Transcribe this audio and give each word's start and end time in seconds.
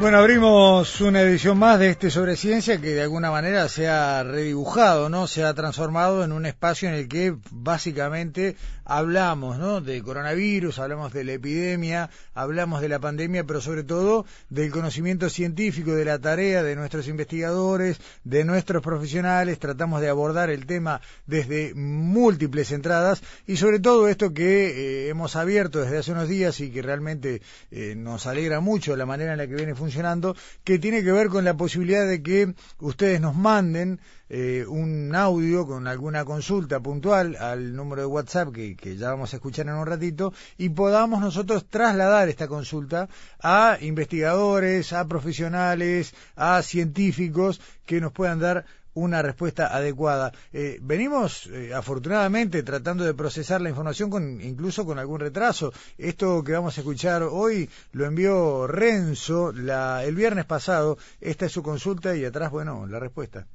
Bueno, 0.00 0.16
abrimos 0.16 1.02
una 1.02 1.20
edición 1.20 1.58
más 1.58 1.78
de 1.78 1.90
este 1.90 2.10
sobre 2.10 2.34
ciencia 2.34 2.80
que 2.80 2.94
de 2.94 3.02
alguna 3.02 3.30
manera 3.30 3.68
se 3.68 3.86
ha 3.86 4.22
redibujado, 4.22 5.10
¿no? 5.10 5.26
Se 5.26 5.44
ha 5.44 5.52
transformado 5.52 6.24
en 6.24 6.32
un 6.32 6.46
espacio 6.46 6.88
en 6.88 6.94
el 6.94 7.06
que 7.06 7.36
básicamente 7.50 8.56
hablamos, 8.90 9.58
¿no? 9.58 9.80
De 9.80 10.02
coronavirus, 10.02 10.78
hablamos 10.78 11.12
de 11.12 11.24
la 11.24 11.32
epidemia, 11.32 12.08
hablamos 12.34 12.80
de 12.80 12.88
la 12.88 12.98
pandemia, 12.98 13.44
pero 13.44 13.60
sobre 13.60 13.84
todo 13.84 14.24
del 14.48 14.70
conocimiento 14.70 15.28
científico, 15.28 15.92
de 15.92 16.06
la 16.06 16.18
tarea 16.18 16.62
de 16.62 16.76
nuestros 16.76 17.06
investigadores, 17.06 18.00
de 18.24 18.44
nuestros 18.44 18.82
profesionales, 18.82 19.58
tratamos 19.58 20.00
de 20.00 20.08
abordar 20.08 20.48
el 20.48 20.64
tema 20.64 21.02
desde 21.26 21.74
múltiples 21.74 22.72
entradas 22.72 23.22
y 23.46 23.58
sobre 23.58 23.80
todo 23.80 24.08
esto 24.08 24.32
que 24.32 24.68
eh, 24.68 25.08
hemos 25.10 25.36
abierto 25.36 25.80
desde 25.80 25.98
hace 25.98 26.12
unos 26.12 26.28
días 26.28 26.58
y 26.60 26.70
que 26.70 26.80
realmente 26.80 27.42
eh, 27.70 27.94
nos 27.94 28.26
alegra 28.26 28.60
mucho 28.60 28.96
la 28.96 29.04
manera 29.04 29.32
en 29.32 29.38
la 29.38 29.46
que 29.46 29.54
viene 29.54 29.74
funcionando 29.74 29.90
funcionando, 29.90 30.36
que 30.62 30.78
tiene 30.78 31.02
que 31.02 31.10
ver 31.10 31.28
con 31.28 31.44
la 31.44 31.56
posibilidad 31.56 32.06
de 32.06 32.22
que 32.22 32.54
ustedes 32.78 33.20
nos 33.20 33.34
manden 33.34 34.00
eh, 34.30 34.64
un 34.66 35.12
audio 35.14 35.66
con 35.66 35.88
alguna 35.88 36.24
consulta 36.24 36.78
puntual 36.78 37.36
al 37.36 37.74
número 37.74 38.02
de 38.02 38.06
WhatsApp 38.06 38.52
que, 38.52 38.76
que, 38.76 38.96
ya 38.96 39.10
vamos 39.10 39.32
a 39.32 39.36
escuchar 39.36 39.66
en 39.66 39.74
un 39.74 39.86
ratito 39.86 40.32
y 40.56 40.68
podamos 40.68 41.20
nosotros 41.20 41.66
trasladar 41.68 42.28
esta 42.28 42.46
consulta 42.46 43.08
a 43.42 43.76
investigadores, 43.80 44.92
a 44.92 45.06
profesionales, 45.08 46.14
a 46.36 46.62
científicos 46.62 47.60
que 47.84 48.00
nos 48.00 48.12
puedan 48.12 48.38
dar 48.38 48.64
una 48.94 49.22
respuesta 49.22 49.74
adecuada. 49.74 50.32
Eh, 50.52 50.78
venimos, 50.82 51.46
eh, 51.46 51.72
afortunadamente, 51.74 52.62
tratando 52.62 53.04
de 53.04 53.14
procesar 53.14 53.60
la 53.60 53.68
información 53.68 54.10
con, 54.10 54.40
incluso 54.40 54.84
con 54.84 54.98
algún 54.98 55.20
retraso. 55.20 55.72
Esto 55.98 56.42
que 56.44 56.52
vamos 56.52 56.76
a 56.76 56.80
escuchar 56.80 57.22
hoy 57.22 57.68
lo 57.92 58.04
envió 58.06 58.66
Renzo 58.66 59.52
la, 59.52 60.04
el 60.04 60.14
viernes 60.14 60.44
pasado. 60.44 60.98
Esta 61.20 61.46
es 61.46 61.52
su 61.52 61.62
consulta 61.62 62.16
y 62.16 62.24
atrás, 62.24 62.50
bueno, 62.50 62.86
la 62.86 62.98
respuesta. 62.98 63.46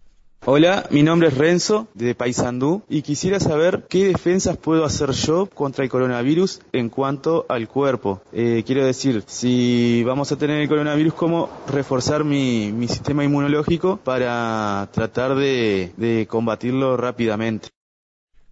Hola, 0.47 0.85
mi 0.91 1.01
nombre 1.01 1.29
es 1.29 1.37
Renzo 1.37 1.87
de 1.95 2.13
Paysandú 2.13 2.83
y 2.87 3.01
quisiera 3.01 3.39
saber 3.39 3.87
qué 3.89 4.05
defensas 4.09 4.57
puedo 4.57 4.85
hacer 4.85 5.11
yo 5.11 5.47
contra 5.47 5.83
el 5.83 5.89
coronavirus 5.89 6.61
en 6.71 6.89
cuanto 6.89 7.45
al 7.49 7.67
cuerpo. 7.67 8.21
Eh, 8.31 8.63
quiero 8.65 8.85
decir, 8.85 9.23
si 9.25 10.03
vamos 10.03 10.31
a 10.31 10.35
tener 10.35 10.61
el 10.61 10.67
coronavirus, 10.67 11.15
cómo 11.15 11.49
reforzar 11.67 12.23
mi, 12.23 12.73
sistema 12.87 13.23
inmunológico 13.23 13.97
para 13.97 14.87
tratar 14.91 15.33
de, 15.35 15.93
de 15.97 16.27
combatirlo 16.27 16.95
rápidamente. 16.95 17.69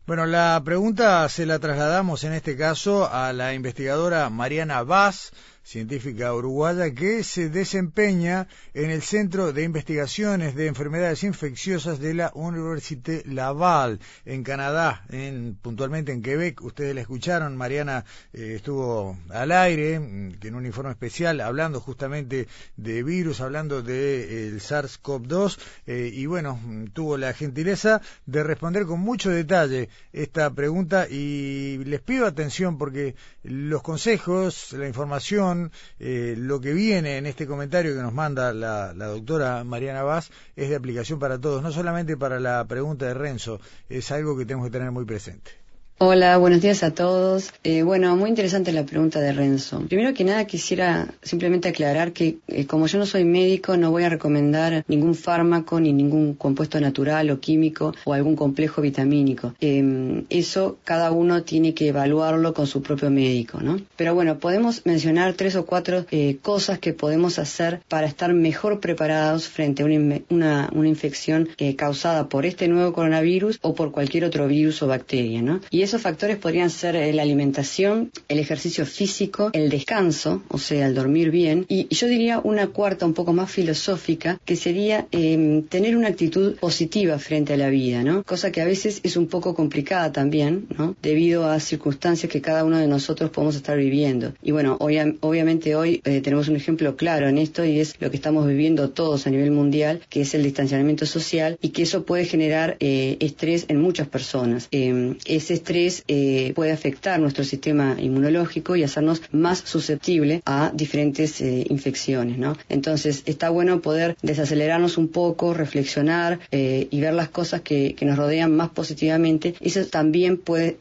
Bueno, 0.05 0.25
la 0.25 0.61
pregunta 0.65 1.29
se 1.29 1.45
la 1.45 1.59
trasladamos 1.59 2.25
en 2.25 2.33
este 2.33 2.57
caso 2.57 3.07
a 3.09 3.31
la 3.31 3.53
investigadora 3.53 4.29
Mariana 4.29 4.83
Vaz 4.83 5.31
científica 5.63 6.33
uruguaya 6.33 6.93
que 6.93 7.23
se 7.23 7.49
desempeña 7.49 8.47
en 8.73 8.89
el 8.89 9.01
Centro 9.01 9.53
de 9.53 9.63
Investigaciones 9.63 10.55
de 10.55 10.67
Enfermedades 10.67 11.23
Infecciosas 11.23 11.99
de 11.99 12.13
la 12.13 12.31
Université 12.33 13.23
Laval 13.25 13.99
en 14.25 14.43
Canadá, 14.43 15.05
en, 15.09 15.57
puntualmente 15.61 16.11
en 16.11 16.21
Quebec. 16.21 16.61
Ustedes 16.61 16.93
la 16.93 17.01
escucharon, 17.01 17.55
Mariana 17.55 18.03
eh, 18.33 18.53
estuvo 18.57 19.17
al 19.29 19.51
aire, 19.51 19.99
mm, 19.99 20.39
tiene 20.39 20.57
un 20.57 20.65
informe 20.65 20.91
especial 20.91 21.39
hablando 21.41 21.79
justamente 21.79 22.47
de 22.75 23.03
virus, 23.03 23.39
hablando 23.39 23.81
del 23.81 24.59
SARS-CoV-2 24.59 25.57
eh, 25.87 26.11
y 26.13 26.25
bueno, 26.25 26.59
mm, 26.61 26.87
tuvo 26.87 27.17
la 27.17 27.33
gentileza 27.33 28.01
de 28.25 28.43
responder 28.43 28.85
con 28.85 28.99
mucho 28.99 29.29
detalle 29.29 29.89
esta 30.11 30.49
pregunta 30.53 31.07
y 31.09 31.77
les 31.85 32.01
pido 32.01 32.25
atención 32.25 32.77
porque 32.77 33.15
los 33.43 33.81
consejos, 33.81 34.73
la 34.73 34.87
información, 34.87 35.52
eh, 35.99 36.35
lo 36.37 36.59
que 36.59 36.73
viene 36.73 37.17
en 37.17 37.25
este 37.25 37.47
comentario 37.47 37.95
que 37.95 38.01
nos 38.01 38.13
manda 38.13 38.53
la, 38.53 38.93
la, 38.93 39.07
doctora 39.07 39.63
Mariana 39.63 40.03
Vaz 40.03 40.31
es 40.55 40.69
de 40.69 40.75
aplicación 40.75 41.19
para 41.19 41.39
todos, 41.39 41.63
no 41.63 41.71
solamente 41.71 42.17
para 42.17 42.39
la 42.39 42.65
pregunta 42.65 43.05
de 43.05 43.13
Renzo, 43.13 43.59
es 43.89 44.11
algo 44.11 44.37
que 44.37 44.45
tenemos 44.45 44.67
que 44.67 44.71
tener 44.71 44.91
muy 44.91 45.05
presente. 45.05 45.62
Hola, 45.99 46.37
buenos 46.37 46.61
días 46.61 46.83
a 46.83 46.93
todos. 46.93 47.53
Eh, 47.63 47.83
bueno, 47.83 48.17
muy 48.17 48.29
interesante 48.29 48.73
la 48.73 48.83
pregunta 48.83 49.21
de 49.21 49.31
Renzo. 49.31 49.79
Primero 49.87 50.13
que 50.13 50.23
nada 50.23 50.45
quisiera 50.45 51.07
simplemente 51.21 51.69
aclarar 51.69 52.11
que 52.11 52.39
eh, 52.47 52.65
como 52.65 52.87
yo 52.87 52.97
no 52.97 53.05
soy 53.05 53.23
médico 53.23 53.77
no 53.77 53.91
voy 53.91 54.03
a 54.03 54.09
recomendar 54.09 54.83
ningún 54.87 55.13
fármaco 55.13 55.79
ni 55.79 55.93
ningún 55.93 56.33
compuesto 56.33 56.81
natural 56.81 57.29
o 57.29 57.39
químico 57.39 57.93
o 58.05 58.13
algún 58.13 58.35
complejo 58.35 58.81
vitamínico. 58.81 59.53
Eh, 59.61 60.25
eso 60.29 60.77
cada 60.83 61.11
uno 61.11 61.43
tiene 61.43 61.73
que 61.73 61.89
evaluarlo 61.89 62.53
con 62.53 62.65
su 62.65 62.81
propio 62.81 63.09
médico, 63.11 63.61
¿no? 63.61 63.79
Pero 63.95 64.15
bueno, 64.15 64.39
podemos 64.39 64.85
mencionar 64.85 65.35
tres 65.35 65.55
o 65.55 65.65
cuatro 65.65 66.05
eh, 66.09 66.37
cosas 66.41 66.79
que 66.79 66.93
podemos 66.93 67.37
hacer 67.37 67.81
para 67.87 68.07
estar 68.07 68.33
mejor 68.33 68.79
preparados 68.79 69.47
frente 69.47 69.83
a 69.83 69.85
una, 69.85 70.19
una, 70.29 70.69
una 70.73 70.89
infección 70.89 71.49
causada 71.77 72.27
por 72.27 72.45
este 72.45 72.67
nuevo 72.67 72.93
coronavirus 72.93 73.59
o 73.61 73.75
por 73.75 73.91
cualquier 73.91 74.25
otro 74.25 74.47
virus 74.47 74.81
o 74.81 74.87
bacteria, 74.87 75.41
¿no? 75.41 75.61
Esos 75.83 76.01
factores 76.01 76.37
podrían 76.37 76.69
ser 76.69 76.95
eh, 76.95 77.11
la 77.13 77.21
alimentación, 77.23 78.11
el 78.27 78.39
ejercicio 78.39 78.85
físico, 78.85 79.49
el 79.53 79.69
descanso, 79.69 80.43
o 80.47 80.57
sea, 80.57 80.87
el 80.87 80.95
dormir 80.95 81.29
bien, 81.29 81.65
y 81.67 81.93
yo 81.93 82.07
diría 82.07 82.39
una 82.43 82.67
cuarta 82.67 83.05
un 83.05 83.13
poco 83.13 83.33
más 83.33 83.51
filosófica, 83.51 84.39
que 84.45 84.55
sería 84.55 85.07
eh, 85.11 85.63
tener 85.69 85.97
una 85.97 86.07
actitud 86.07 86.55
positiva 86.55 87.19
frente 87.19 87.53
a 87.53 87.57
la 87.57 87.69
vida, 87.69 88.03
¿no? 88.03 88.23
Cosa 88.23 88.51
que 88.51 88.61
a 88.61 88.65
veces 88.65 89.01
es 89.03 89.17
un 89.17 89.27
poco 89.27 89.55
complicada 89.55 90.11
también, 90.11 90.67
¿no? 90.77 90.95
Debido 91.01 91.45
a 91.45 91.59
circunstancias 91.59 92.31
que 92.31 92.41
cada 92.41 92.63
uno 92.63 92.77
de 92.77 92.87
nosotros 92.87 93.29
podemos 93.29 93.55
estar 93.55 93.77
viviendo. 93.77 94.33
Y 94.41 94.51
bueno, 94.51 94.77
obviamente 94.79 95.75
hoy 95.75 96.01
eh, 96.05 96.21
tenemos 96.21 96.47
un 96.47 96.55
ejemplo 96.55 96.95
claro 96.95 97.27
en 97.27 97.37
esto 97.37 97.65
y 97.65 97.79
es 97.79 97.95
lo 97.99 98.09
que 98.09 98.15
estamos 98.15 98.47
viviendo 98.47 98.89
todos 98.89 99.27
a 99.27 99.29
nivel 99.29 99.51
mundial, 99.51 100.01
que 100.09 100.21
es 100.21 100.33
el 100.33 100.43
distanciamiento 100.43 101.05
social 101.05 101.57
y 101.61 101.69
que 101.69 101.83
eso 101.83 102.05
puede 102.05 102.25
generar 102.25 102.77
eh, 102.79 103.17
estrés 103.19 103.65
en 103.67 103.81
muchas 103.81 104.07
personas. 104.07 104.67
ese 104.71 105.53
estrés 105.53 105.72
eh, 105.75 106.53
puede 106.55 106.71
afectar 106.71 107.19
nuestro 107.19 107.43
sistema 107.43 107.95
inmunológico 107.99 108.75
y 108.75 108.83
hacernos 108.83 109.21
más 109.31 109.59
susceptible 109.59 110.41
a 110.45 110.71
diferentes 110.73 111.41
eh, 111.41 111.65
infecciones. 111.69 112.37
Entonces 112.69 113.23
está 113.25 113.49
bueno 113.49 113.81
poder 113.81 114.15
desacelerarnos 114.21 114.97
un 114.97 115.07
poco, 115.07 115.53
reflexionar 115.53 116.39
eh, 116.51 116.87
y 116.91 116.99
ver 116.99 117.13
las 117.13 117.29
cosas 117.29 117.61
que, 117.61 117.95
nos 118.03 118.17
rodean 118.17 118.53
más 118.53 118.69
positivamente. 118.69 119.55
Eso 119.61 119.85
también 119.85 120.35
puede 120.35 120.75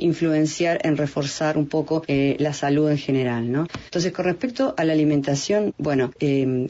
influenciar 0.00 0.78
en 0.84 0.96
reforzar 0.96 1.58
un 1.58 1.66
poco 1.66 2.04
la 2.06 2.52
salud 2.52 2.88
en 2.88 2.98
general. 2.98 3.44
Entonces 3.46 4.12
con 4.12 4.26
respecto 4.26 4.74
a 4.76 4.84
la 4.84 4.92
alimentación, 4.92 5.74
bueno, 5.76 6.12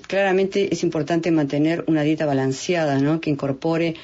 claramente 0.06 0.72
es 0.72 0.82
importante 0.82 1.30
mantener 1.30 1.84
una 1.88 2.02
dieta 2.02 2.24
balanceada. 2.24 2.98
Que 3.20 3.28
incorpore 3.28 3.96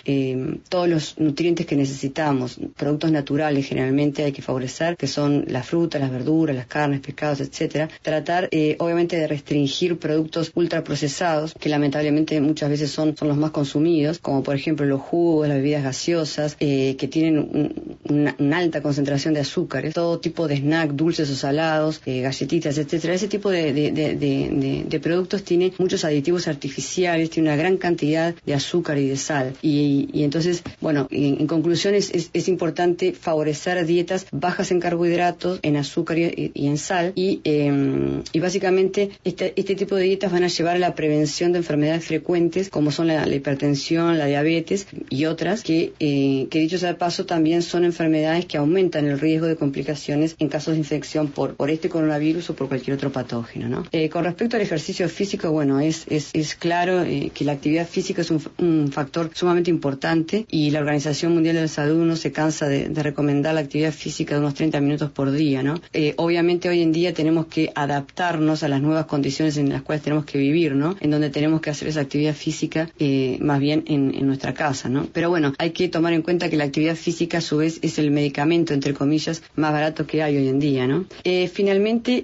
todos 0.69 0.89
los 0.89 1.19
nutrientes 1.19 1.65
que 1.65 1.75
necesitamos, 1.75 2.61
productos 2.77 3.00
naturales 3.09 3.67
generalmente 3.67 4.25
hay 4.25 4.33
que 4.33 4.43
favorecer, 4.43 4.97
que 4.97 5.07
son 5.07 5.45
la 5.49 5.63
fruta, 5.63 5.99
las 5.99 6.11
verduras, 6.11 6.57
las 6.57 6.67
carnes, 6.67 7.01
pescados, 7.01 7.41
etcétera. 7.41 7.89
Tratar, 8.03 8.49
eh, 8.51 8.77
obviamente, 8.79 9.17
de 9.17 9.27
restringir 9.27 9.99
productos 9.99 10.51
ultraprocesados, 10.55 11.55
que 11.55 11.69
lamentablemente 11.69 12.41
muchas 12.41 12.71
veces 12.71 12.91
son, 12.91 13.17
son 13.17 13.29
los 13.29 13.37
más 13.37 13.51
consumidos, 13.53 14.19
como 14.19 14.43
por 14.43 14.57
ejemplo 14.57 14.87
los 14.87 15.01
jugos, 15.01 15.49
las 15.49 15.59
bebidas 15.59 15.85
gaseosas, 15.85 16.57
eh, 16.61 16.97
que 16.99 17.09
tienen 17.09 17.97
una, 18.09 18.59
alta 18.59 18.83
concentración 18.83 19.33
de 19.35 19.41
azúcares, 19.41 19.95
todo 19.95 20.19
tipo 20.19 20.49
de 20.49 20.57
snack, 20.57 20.91
dulces 20.93 21.31
o 21.31 21.37
salados, 21.37 22.03
eh, 22.05 22.21
galletitas, 22.21 22.77
etcétera. 22.77 23.15
Ese 23.15 23.29
tipo 23.29 23.51
de, 23.51 23.73
de, 23.73 25.01
productos 25.01 25.45
tiene 25.45 25.73
muchos 25.79 26.05
aditivos 26.05 26.47
artificiales, 26.49 27.31
tiene 27.31 27.49
una 27.49 27.57
gran 27.57 27.79
cantidad 27.79 28.35
de 28.45 28.55
azúcar 28.55 28.99
y 28.99 29.09
de 29.09 29.17
sal. 29.17 29.55
Y 29.63 30.25
entonces, 30.25 30.63
bueno, 30.81 31.09
en, 31.11 31.47
conclusión 31.47 31.95
es, 31.95 32.31
es 32.33 32.49
importante 32.49 32.90
favorecer 33.19 33.85
dietas 33.85 34.27
bajas 34.33 34.71
en 34.71 34.81
carbohidratos, 34.81 35.61
en 35.63 35.77
azúcar 35.77 36.19
y, 36.19 36.53
en 36.55 36.79
sal 36.79 37.13
y, 37.15 37.41
em, 37.45 38.23
y 38.33 38.41
básicamente 38.41 39.11
este, 39.25 39.53
este, 39.57 39.75
tipo 39.75 39.97
de 39.97 40.05
dietas 40.05 40.33
van 40.33 40.45
a 40.45 40.49
llevar 40.49 40.77
a 40.77 40.79
la 40.79 40.95
prevención 40.95 41.53
de 41.53 41.59
enfermedades 41.59 42.05
frecuentes 42.05 42.69
como 42.69 42.91
son 42.91 43.07
la, 43.07 43.29
hipertensión, 43.29 44.19
la 44.19 44.27
diabetes 44.27 44.87
y 45.09 45.25
otras 45.27 45.63
que, 45.63 45.93
eh, 46.01 46.47
que 46.51 46.59
dicho 46.59 46.79
sea 46.79 46.91
de 46.91 46.95
paso 46.99 47.27
también 47.27 47.63
son 47.63 47.85
enfermedades 47.85 48.47
que 48.47 48.57
aumentan 48.57 49.07
el 49.07 49.19
riesgo 49.19 49.47
de 49.47 49.57
complicaciones 49.57 50.37
en 50.39 50.49
casos 50.49 50.75
de 50.75 50.79
infección 50.79 51.29
por, 51.29 51.55
por 51.55 51.71
este 51.71 51.89
coronavirus 51.89 52.51
o 52.51 52.55
por 52.55 52.69
cualquier 52.69 52.97
otro 52.97 53.13
patógeno. 53.13 53.69
¿no? 53.69 53.85
Eh, 53.93 54.09
con 54.09 54.25
respecto 54.25 54.57
al 54.57 54.63
ejercicio 54.63 55.09
físico, 55.09 55.51
bueno, 55.51 55.81
es, 55.81 56.07
es, 56.09 56.31
es 56.33 56.55
claro 56.55 57.03
eh, 57.03 57.31
que 57.33 57.45
la 57.45 57.53
actividad 57.53 57.87
física 57.87 58.23
es 58.23 58.31
un, 58.31 58.43
un 58.59 58.91
factor 58.93 59.31
sumamente 59.35 59.71
importante 59.71 60.47
y 60.49 60.71
la 60.71 60.81
Organización 60.81 61.35
Mundial 61.35 61.57
de 61.57 61.63
la 61.63 61.69
Salud 61.69 62.05
no 62.05 62.17
se 62.17 62.33
cansa 62.33 62.69
de 62.69 62.80
de, 62.89 63.03
recomendar 63.03 63.55
la 63.55 63.61
actividad 63.61 63.93
física 63.93 64.35
de 64.35 64.41
unos 64.41 64.55
30 64.55 64.81
minutos 64.81 65.11
por 65.11 65.31
día, 65.31 65.63
¿no? 65.63 65.81
Eh, 65.93 66.15
obviamente 66.17 66.69
hoy 66.69 66.83
en 66.83 66.93
día 66.93 67.15
tenemos 67.15 67.47
que 67.47 67.73
adaptarnos 67.75 68.63
a 68.63 68.69
las 68.69 68.81
nuevas 68.81 69.07
condiciones 69.07 69.57
en 69.57 69.71
las 69.71 69.83
cuales 69.83 70.03
tenemos 70.03 70.25
que 70.25 70.39
vivir, 70.39 70.75
¿no? 70.75 70.97
En 71.01 71.11
donde 71.11 71.31
tenemos 71.31 71.61
que 71.61 71.71
hacer 71.71 71.89
esa 71.89 72.01
actividad 72.01 72.35
física 72.35 72.91
eh, 72.99 73.39
más 73.41 73.61
bien 73.61 73.85
en, 73.87 74.11
nuestra 74.27 74.55
casa, 74.55 74.89
¿no? 74.89 75.09
Pero 75.13 75.31
bueno, 75.31 75.55
hay 75.59 75.71
que 75.71 75.89
tomar 75.89 76.13
en 76.13 76.23
cuenta 76.23 76.51
que 76.51 76.57
la 76.57 76.65
actividad 76.65 76.95
física 76.95 77.39
a 77.39 77.41
su 77.41 77.57
vez 77.57 77.79
es 77.83 77.99
el 77.99 78.11
medicamento, 78.11 78.75
entre 78.75 78.95
comillas, 78.95 79.43
más 79.57 79.73
barato 79.73 80.07
que 80.07 80.23
hay 80.23 80.37
hoy 80.37 80.49
en 80.49 80.59
día, 80.59 80.87
¿no? 80.87 81.07
Eh, 81.25 81.49
finalmente, 81.53 82.23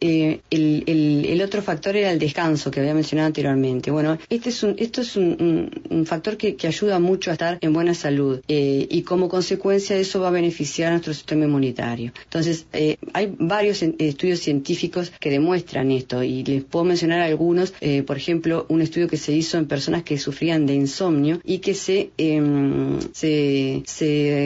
el, 0.51 1.43
otro 1.43 1.63
factor 1.63 1.97
era 1.97 2.11
el 2.11 2.19
descanso 2.19 2.71
que 2.71 2.81
había 2.81 2.95
mencionado 2.95 3.27
anteriormente. 3.27 3.91
Bueno, 3.91 4.19
este 4.29 4.51
es 4.51 4.63
un, 4.63 4.75
esto 4.79 5.01
es 5.01 5.17
un, 5.17 5.71
factor 6.07 6.37
que, 6.37 6.57
que, 6.57 6.67
ayuda 6.67 6.99
mucho 6.99 7.31
a 7.31 7.35
estar 7.35 7.59
en 7.61 7.73
buena 7.73 7.95
salud 7.95 8.41
y 8.49 9.03
como 9.03 9.29
consecuencia 9.29 9.97
de 9.97 10.03
eso 10.03 10.21
va 10.21 10.29
a 10.29 10.31
beneficiar 10.47 10.89
a 10.89 10.91
nuestro 10.93 11.13
sistema 11.13 11.45
inmunitario. 11.45 12.13
Entonces, 12.25 12.67
hay 13.13 13.35
varios 13.39 13.83
estudios 13.83 14.41
científicos 14.41 15.13
que 15.19 15.31
demuestran 15.31 15.91
esto 15.91 16.23
y 16.23 16.45
les 16.45 16.65
puedo 16.65 16.85
mencionar 16.85 17.21
algunos, 17.21 17.75
eh, 17.81 18.03
por 18.03 18.17
ejemplo, 18.17 18.67
un 18.69 18.81
estudio 18.81 19.09
que 19.09 19.17
se 19.17 19.33
hizo 19.33 19.59
en 19.59 19.67
personas 19.67 20.03
que 20.05 20.19
sufrían 20.19 20.67
de 20.67 20.75
insomnio 20.75 21.41
y 21.45 21.59
que 21.59 21.75
se, 21.75 22.11
em, 22.19 22.99
se, 23.13 23.83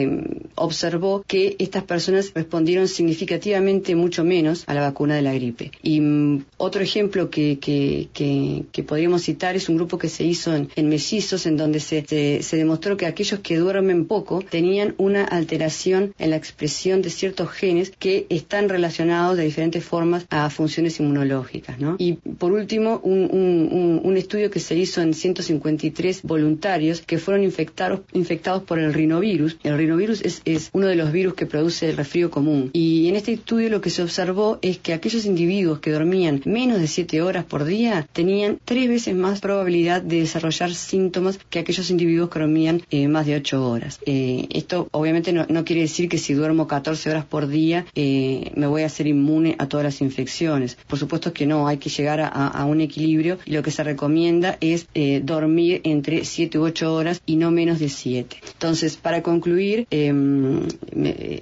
em, 0.01 0.25
observó 0.55 1.23
que 1.27 1.55
estas 1.59 1.83
personas 1.83 2.31
respondieron 2.33 2.87
significativamente 2.87 3.95
mucho 3.95 4.23
menos 4.23 4.63
a 4.67 4.73
la 4.73 4.81
vacuna 4.81 5.15
de 5.15 5.21
la 5.21 5.33
gripe. 5.33 5.71
Y 5.83 6.01
mm, 6.01 6.45
otro 6.57 6.81
ejemplo 6.81 7.29
que, 7.29 7.59
que, 7.59 8.09
que, 8.71 8.83
podríamos 8.83 9.21
citar 9.23 9.55
es 9.55 9.69
un 9.69 9.77
grupo 9.77 9.97
que 9.97 10.09
se 10.09 10.23
hizo 10.23 10.55
en, 10.55 10.69
en 10.75 10.89
mellizos 10.89 11.45
en 11.45 11.55
donde 11.55 11.79
se, 11.79 12.03
se, 12.41 12.57
demostró 12.57 12.97
que 12.97 13.05
aquellos 13.05 13.39
que 13.39 13.57
duermen 13.57 14.05
poco 14.05 14.41
tenían 14.41 14.95
una 14.97 15.23
alteración 15.23 15.90
en 15.97 16.29
la 16.29 16.35
expresión 16.35 17.01
de 17.01 17.09
ciertos 17.09 17.49
genes 17.49 17.91
que 17.97 18.25
están 18.29 18.69
relacionados 18.69 19.37
de 19.37 19.43
diferentes 19.43 19.83
formas 19.83 20.25
a 20.29 20.49
funciones 20.49 20.99
inmunológicas. 20.99 21.79
¿no? 21.79 21.95
Y 21.97 22.13
por 22.13 22.51
último, 22.51 22.99
un, 23.03 24.01
un, 24.03 24.17
estudio 24.17 24.51
que 24.51 24.59
se 24.59 24.75
hizo 24.75 25.01
en 25.01 25.13
153 25.13 26.21
voluntarios 26.23 27.01
que 27.01 27.17
fueron 27.17 27.43
infectados, 27.43 28.01
infectados 28.13 28.63
por 28.63 28.77
el 28.77 28.93
rinovirus. 28.93 29.57
El 29.63 29.77
rinovirus 29.77 30.21
es, 30.21 30.41
es 30.45 30.69
uno 30.73 30.87
de 30.87 30.95
los 30.95 31.11
virus 31.11 31.33
que 31.33 31.45
produce 31.45 31.89
el 31.89 31.97
resfrío 31.97 32.29
común. 32.29 32.69
Y 32.73 33.07
en 33.07 33.15
este 33.15 33.33
estudio 33.33 33.69
lo 33.69 33.81
que 33.81 33.89
se 33.89 34.03
observó 34.03 34.59
es 34.61 34.77
que 34.77 34.93
aquellos 34.93 35.25
individuos 35.25 35.79
que 35.79 35.91
dormían 35.91 36.41
menos 36.45 36.79
de 36.79 36.87
7 36.87 37.21
horas 37.21 37.45
por 37.45 37.65
día 37.65 38.07
tenían 38.13 38.59
tres 38.63 38.87
veces 38.87 39.15
más 39.15 39.39
probabilidad 39.39 40.01
de 40.01 40.19
desarrollar 40.19 40.73
síntomas 40.73 41.39
que 41.49 41.59
aquellos 41.59 41.89
individuos 41.89 42.29
que 42.29 42.39
dormían 42.39 42.81
eh, 42.91 43.07
más 43.07 43.25
de 43.25 43.35
8 43.35 43.69
horas. 43.69 43.99
Eh, 44.05 44.47
esto 44.51 44.87
obviamente 44.91 45.33
no, 45.33 45.45
no, 45.49 45.65
quiere 45.65 45.80
decir 45.81 46.09
que 46.09 46.17
si 46.17 46.33
duermo 46.33 46.67
14 46.67 47.09
horas 47.09 47.25
por 47.25 47.47
día 47.47 47.85
eh, 47.95 48.51
me 48.55 48.67
voy 48.67 48.83
a 48.83 48.89
ser 48.89 49.07
inmune 49.07 49.55
a 49.59 49.67
todas 49.67 49.83
las 49.83 50.01
infecciones. 50.01 50.77
Por 50.87 50.99
supuesto 50.99 51.33
que 51.33 51.45
no, 51.45 51.67
hay 51.67 51.77
que 51.77 51.89
llegar 51.89 52.21
a, 52.21 52.65
un 52.65 52.81
equilibrio 52.81 53.37
y 53.45 53.51
lo 53.51 53.63
que 53.63 53.71
se 53.71 53.83
recomienda 53.83 54.57
es 54.61 54.87
eh, 54.93 55.21
dormir 55.23 55.81
entre 55.83 56.25
7 56.25 56.59
u 56.59 56.63
8 56.63 56.93
horas 56.93 57.21
y 57.25 57.35
no 57.35 57.51
menos 57.51 57.79
de 57.79 57.89
7. 57.89 58.37
Entonces, 58.53 58.97
para 58.97 59.21
concluir, 59.23 59.87
eh, 59.89 61.41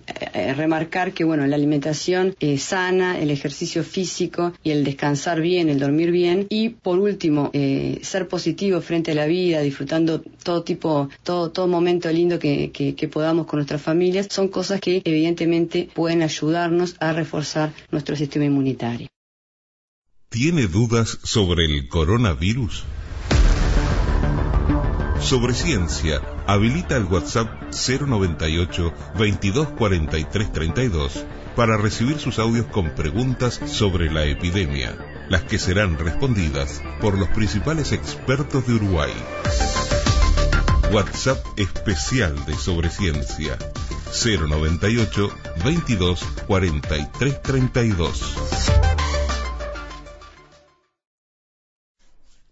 remarcar 0.56 1.14
que 1.14 1.24
bueno, 1.24 1.46
la 1.46 1.56
alimentación 1.56 2.36
sana, 2.58 3.20
el 3.20 3.32
ejercicio 3.32 3.84
físico 3.84 4.54
y 4.64 4.72
el 4.72 4.84
descansar 4.84 5.42
bien, 5.42 5.70
el 5.70 5.80
dormir 5.80 6.12
bien 6.12 6.48
y 6.50 6.70
por 6.70 7.00
último, 7.00 7.52
ser 8.02 8.28
positivo 8.28 8.82
frente 8.82 9.12
a 9.12 9.16
la 9.16 9.26
vida, 9.26 9.62
disfrutando 9.62 10.22
todo 10.44 10.64
tipo, 10.64 11.10
todo, 11.24 11.52
todo 11.52 11.68
momento 11.68 12.12
lindo 12.12 12.40
que, 12.40 13.10
podamos 13.12 13.46
con 13.48 13.58
nuestras 13.58 13.82
son 14.30 14.50
cosas 14.50 14.82
que 14.82 15.02
evidentemente 15.06 15.90
pueden 15.94 16.22
ayudarnos 16.24 16.96
a 17.00 17.14
reforzar 17.14 17.74
nuestro 17.92 18.16
sistema 18.16 18.46
inmunitario. 18.46 19.08
¿Tiene 20.30 20.68
dudas 20.68 21.18
sobre 21.24 21.66
el 21.66 21.88
coronavirus? 21.88 22.84
Sobre 25.22 25.54
ciencia, 25.54 26.22
habilita 26.48 26.96
el 26.96 27.06
WhatsApp 27.06 27.74
098 27.74 28.94
2243 29.18 30.52
32 30.52 31.26
para 31.56 31.78
recibir 31.78 32.20
sus 32.20 32.40
audios 32.40 32.68
con 32.68 32.96
preguntas 32.96 33.60
sobre 33.66 34.12
la 34.12 34.26
epidemia, 34.26 34.96
las 35.30 35.44
que 35.44 35.60
serán 35.60 35.98
respondidas 35.98 36.82
por 37.02 37.18
los 37.18 37.28
principales 37.30 37.92
expertos 37.92 38.66
de 38.66 38.76
Uruguay. 38.76 39.12
WhatsApp 40.92 41.38
especial 41.58 42.46
de 42.46 42.56
Sobre 42.56 42.90
Ciencia 42.90 43.58
098 44.12 45.32
22 45.64 46.16
43 46.48 47.34
32. 47.42 48.99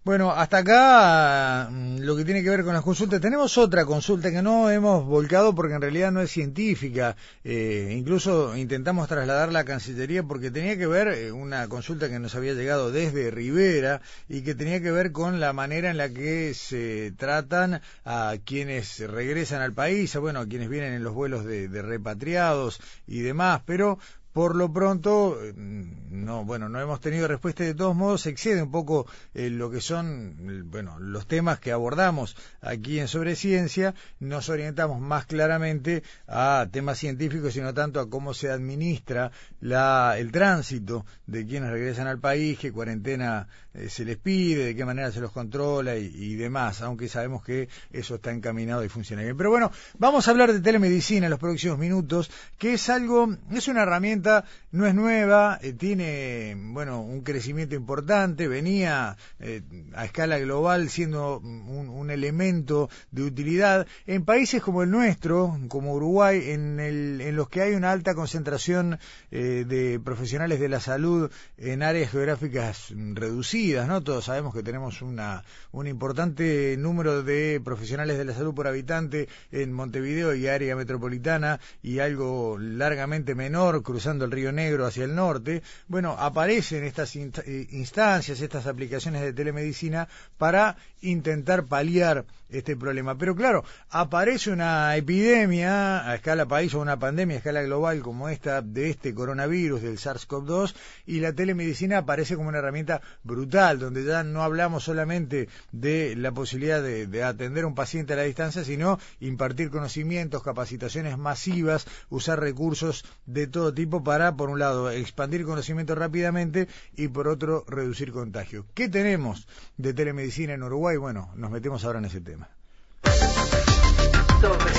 Bueno, 0.07 0.31
hasta 0.31 0.59
acá 0.59 1.67
mm, 1.69 1.97
lo 1.99 2.15
que 2.15 2.23
tiene 2.23 2.41
que 2.41 2.49
ver 2.49 2.63
con 2.63 2.73
las 2.73 2.81
consultas. 2.81 3.19
Tenemos 3.19 3.57
otra 3.57 3.83
consulta 3.83 4.31
que 4.31 4.41
no 4.41 4.71
hemos 4.71 5.05
volcado 5.05 5.53
porque 5.53 5.73
en 5.73 5.81
realidad 5.81 6.13
no 6.13 6.21
es 6.21 6.31
científica. 6.31 7.17
Eh, 7.43 7.93
incluso 7.99 8.55
intentamos 8.55 9.09
trasladarla 9.09 9.59
a 9.59 9.65
Cancillería 9.65 10.23
porque 10.23 10.49
tenía 10.49 10.77
que 10.77 10.87
ver 10.87 11.09
eh, 11.09 11.33
una 11.33 11.67
consulta 11.67 12.07
que 12.07 12.19
nos 12.19 12.35
había 12.35 12.53
llegado 12.53 12.89
desde 12.89 13.31
Rivera 13.31 13.99
y 14.29 14.43
que 14.43 14.55
tenía 14.55 14.81
que 14.81 14.91
ver 14.91 15.11
con 15.11 15.41
la 15.41 15.51
manera 15.51 15.89
en 15.89 15.97
la 15.97 16.07
que 16.07 16.53
se 16.53 17.11
tratan 17.17 17.81
a 18.05 18.35
quienes 18.45 18.99
regresan 18.99 19.61
al 19.61 19.73
país, 19.73 20.15
a, 20.15 20.19
bueno, 20.19 20.39
a 20.39 20.47
quienes 20.47 20.69
vienen 20.69 20.93
en 20.93 21.03
los 21.03 21.15
vuelos 21.15 21.43
de, 21.43 21.67
de 21.67 21.81
repatriados 21.81 22.79
y 23.07 23.19
demás. 23.23 23.61
Pero 23.65 23.99
por 24.37 24.55
lo 24.55 24.71
pronto, 24.71 25.35
mm, 25.55 26.23
no, 26.23 26.45
bueno, 26.45 26.69
no 26.69 26.79
hemos 26.79 27.01
tenido 27.01 27.27
respuesta 27.27 27.63
de 27.63 27.73
todos 27.73 27.95
modos, 27.95 28.27
excede 28.27 28.61
un 28.61 28.69
poco 28.69 29.07
eh, 29.33 29.49
lo 29.49 29.71
que 29.71 29.81
son, 29.81 30.69
bueno, 30.69 30.99
los 30.99 31.25
temas 31.25 31.59
que 31.59 31.71
abordamos 31.71 32.37
aquí 32.61 32.99
en 32.99 33.07
Sobre 33.07 33.35
Ciencia, 33.35 33.95
nos 34.19 34.49
orientamos 34.49 35.01
más 35.01 35.25
claramente 35.25 36.03
a 36.27 36.67
temas 36.71 36.99
científicos 36.99 37.55
y 37.55 37.61
no 37.61 37.73
tanto 37.73 37.99
a 37.99 38.11
cómo 38.11 38.35
se 38.35 38.51
administra 38.51 39.31
la, 39.59 40.13
el 40.19 40.31
tránsito 40.31 41.03
de 41.25 41.47
quienes 41.47 41.71
regresan 41.71 42.05
al 42.05 42.19
país, 42.19 42.59
qué 42.59 42.71
cuarentena 42.71 43.47
eh, 43.73 43.89
se 43.89 44.05
les 44.05 44.17
pide, 44.17 44.65
de 44.65 44.75
qué 44.75 44.85
manera 44.85 45.11
se 45.11 45.19
los 45.19 45.31
controla 45.31 45.97
y, 45.97 46.11
y, 46.13 46.35
demás, 46.35 46.83
aunque 46.83 47.07
sabemos 47.07 47.43
que 47.43 47.69
eso 47.91 48.15
está 48.15 48.31
encaminado 48.31 48.83
y 48.83 48.89
funciona 48.89 49.23
bien. 49.23 49.35
Pero 49.35 49.49
bueno, 49.49 49.71
vamos 49.97 50.27
a 50.27 50.31
hablar 50.31 50.53
de 50.53 50.59
telemedicina 50.59 51.25
en 51.25 51.31
los 51.31 51.39
próximos 51.39 51.79
minutos, 51.79 52.29
que 52.59 52.73
es 52.73 52.87
algo, 52.89 53.35
es 53.51 53.67
una 53.67 53.81
herramienta 53.81 54.26
no 54.71 54.85
es 54.85 54.93
nueva, 54.93 55.59
eh, 55.61 55.73
tiene 55.73 56.55
bueno 56.57 57.01
un 57.01 57.21
crecimiento 57.21 57.75
importante, 57.75 58.47
venía 58.47 59.17
eh, 59.39 59.61
a 59.93 60.05
escala 60.05 60.37
global 60.39 60.89
siendo 60.89 61.39
un, 61.39 62.07
elemento 62.07 62.89
de 63.11 63.23
utilidad 63.23 63.85
en 64.05 64.23
países 64.23 64.61
como 64.61 64.81
el 64.81 64.89
nuestro, 64.89 65.59
como 65.67 65.93
Uruguay, 65.93 66.51
en, 66.51 66.79
el, 66.79 67.19
en 67.19 67.35
los 67.35 67.49
que 67.49 67.61
hay 67.61 67.73
una 67.73 67.91
alta 67.91 68.15
concentración 68.15 68.97
eh, 69.29 69.65
de 69.67 69.99
profesionales 69.99 70.61
de 70.61 70.69
la 70.69 70.79
salud 70.79 71.29
en 71.57 71.83
áreas 71.83 72.11
geográficas 72.11 72.93
reducidas, 73.13 73.89
¿no? 73.89 74.03
Todos 74.03 74.25
sabemos 74.25 74.53
que 74.53 74.63
tenemos 74.63 75.01
una, 75.01 75.43
un 75.71 75.87
importante 75.87 76.75
número 76.77 77.23
de 77.23 77.61
profesionales 77.63 78.17
de 78.17 78.25
la 78.25 78.33
salud 78.33 78.53
por 78.53 78.67
habitante 78.67 79.27
en 79.51 79.73
Montevideo 79.73 80.33
y 80.33 80.47
área 80.47 80.75
metropolitana 80.77 81.59
y 81.83 81.99
algo 81.99 82.57
largamente 82.57 83.35
menor 83.35 83.83
cruzando 83.83 84.06
el 84.07 84.31
Río 84.31 84.51
Negro 84.51 84.85
hacia 84.85 85.03
el 85.05 85.15
norte, 85.15 85.61
bueno, 85.87 86.15
aparecen 86.17 86.83
estas 86.83 87.15
eh, 87.15 87.67
instancias, 87.71 88.41
estas 88.41 88.67
aplicaciones 88.67 89.21
de 89.21 89.33
telemedicina 89.33 90.07
para 90.37 90.77
intentar 91.01 91.65
paliar 91.65 92.25
este 92.49 92.75
problema. 92.75 93.17
Pero 93.17 93.35
claro, 93.35 93.63
aparece 93.89 94.51
una 94.51 94.95
epidemia 94.95 96.09
a 96.09 96.15
escala 96.15 96.45
país 96.45 96.73
o 96.73 96.79
una 96.79 96.97
pandemia 96.97 97.35
a 97.35 97.37
escala 97.39 97.61
global 97.63 98.01
como 98.01 98.29
esta 98.29 98.61
de 98.61 98.89
este 98.89 99.13
coronavirus 99.13 99.81
del 99.81 99.97
SARS-CoV-2 99.97 100.73
y 101.05 101.19
la 101.19 101.33
telemedicina 101.33 101.99
aparece 101.99 102.35
como 102.35 102.49
una 102.49 102.59
herramienta 102.59 103.01
brutal, 103.23 103.79
donde 103.79 104.05
ya 104.05 104.23
no 104.23 104.43
hablamos 104.43 104.83
solamente 104.83 105.49
de 105.71 106.15
la 106.15 106.31
posibilidad 106.31 106.81
de, 106.81 107.07
de 107.07 107.23
atender 107.23 107.65
a 107.65 107.67
un 107.67 107.75
paciente 107.75 108.13
a 108.13 108.17
la 108.17 108.23
distancia, 108.23 108.63
sino 108.63 108.99
impartir 109.19 109.69
conocimientos, 109.69 110.43
capacitaciones 110.43 111.17
masivas, 111.17 111.85
usar 112.09 112.39
recursos 112.39 113.05
de 113.25 113.47
todo 113.47 113.73
tipo 113.73 114.03
para, 114.03 114.35
por 114.35 114.49
un 114.49 114.59
lado, 114.59 114.89
expandir 114.89 115.45
conocimiento 115.45 115.95
rápidamente 115.95 116.67
y 116.95 117.09
por 117.09 117.27
otro, 117.27 117.65
reducir 117.67 118.11
contagio. 118.11 118.65
¿Qué 118.73 118.87
tenemos 118.87 119.47
de 119.77 119.93
telemedicina 119.93 120.53
en 120.53 120.63
Uruguay? 120.63 120.86
Bueno, 120.95 121.29
nos 121.35 121.51
metemos 121.51 121.83
ahora 121.83 121.99
en 121.99 122.05
ese 122.05 122.21
tema. 122.21 122.47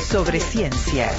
Sobre, 0.09 0.41
ciencia. 0.41 1.11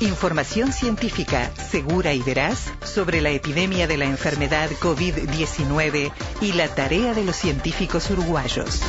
Información 0.00 0.72
científica 0.72 1.50
segura 1.54 2.12
y 2.12 2.22
veraz 2.22 2.72
sobre 2.82 3.20
la 3.20 3.30
epidemia 3.30 3.86
de 3.86 3.96
la 3.96 4.06
enfermedad 4.06 4.70
COVID-19 4.70 6.12
y 6.40 6.52
la 6.52 6.74
tarea 6.74 7.14
de 7.14 7.24
los 7.24 7.36
científicos 7.36 8.10
uruguayos. 8.10 8.80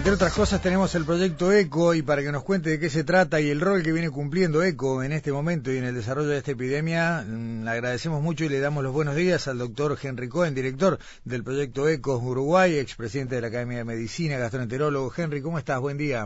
Entre 0.00 0.14
otras 0.14 0.34
cosas 0.34 0.62
tenemos 0.62 0.94
el 0.94 1.04
proyecto 1.04 1.52
ECO 1.52 1.92
y 1.92 2.00
para 2.00 2.22
que 2.22 2.32
nos 2.32 2.42
cuente 2.42 2.70
de 2.70 2.80
qué 2.80 2.88
se 2.88 3.04
trata 3.04 3.38
y 3.38 3.50
el 3.50 3.60
rol 3.60 3.82
que 3.82 3.92
viene 3.92 4.08
cumpliendo 4.08 4.62
ECO 4.62 5.02
en 5.02 5.12
este 5.12 5.30
momento 5.30 5.70
y 5.70 5.76
en 5.76 5.84
el 5.84 5.94
desarrollo 5.94 6.28
de 6.28 6.38
esta 6.38 6.52
epidemia, 6.52 7.22
mm, 7.28 7.68
agradecemos 7.68 8.22
mucho 8.22 8.46
y 8.46 8.48
le 8.48 8.60
damos 8.60 8.82
los 8.82 8.94
buenos 8.94 9.14
días 9.14 9.46
al 9.46 9.58
doctor 9.58 9.98
Henry 10.02 10.30
Cohen, 10.30 10.54
director 10.54 10.96
del 11.26 11.44
proyecto 11.44 11.86
ECO 11.86 12.16
Uruguay, 12.16 12.78
expresidente 12.78 13.34
de 13.34 13.42
la 13.42 13.48
Academia 13.48 13.76
de 13.76 13.84
Medicina, 13.84 14.38
gastroenterólogo. 14.38 15.12
Henry, 15.14 15.42
¿cómo 15.42 15.58
estás? 15.58 15.78
Buen 15.80 15.98
día. 15.98 16.24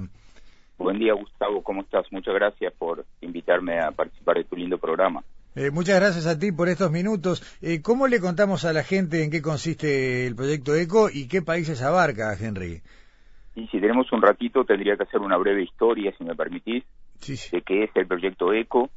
Buen 0.78 1.00
día, 1.00 1.14
Gustavo. 1.14 1.60
¿Cómo 1.64 1.82
estás? 1.82 2.06
Muchas 2.12 2.34
gracias 2.34 2.72
por 2.74 3.04
invitarme 3.22 3.80
a 3.80 3.90
participar 3.90 4.36
de 4.36 4.44
tu 4.44 4.54
lindo 4.54 4.78
programa. 4.78 5.24
Eh, 5.56 5.72
muchas 5.72 5.96
gracias 5.96 6.26
a 6.26 6.38
ti 6.38 6.52
por 6.52 6.68
estos 6.68 6.92
minutos. 6.92 7.42
Eh, 7.60 7.82
¿Cómo 7.82 8.06
le 8.06 8.20
contamos 8.20 8.64
a 8.64 8.72
la 8.72 8.84
gente 8.84 9.24
en 9.24 9.32
qué 9.32 9.42
consiste 9.42 10.28
el 10.28 10.36
proyecto 10.36 10.76
ECO 10.76 11.10
y 11.10 11.26
qué 11.26 11.42
países 11.42 11.82
abarca, 11.82 12.36
Henry? 12.40 12.80
Y 13.54 13.68
si 13.68 13.80
tenemos 13.80 14.10
un 14.12 14.22
ratito, 14.22 14.64
tendría 14.64 14.96
que 14.96 15.04
hacer 15.04 15.20
una 15.20 15.36
breve 15.36 15.62
historia, 15.62 16.12
si 16.18 16.24
me 16.24 16.34
permitís, 16.34 16.84
de 17.52 17.62
qué 17.62 17.84
es 17.84 17.90
el 17.94 18.06
proyecto 18.06 18.52
ECO. 18.52 18.90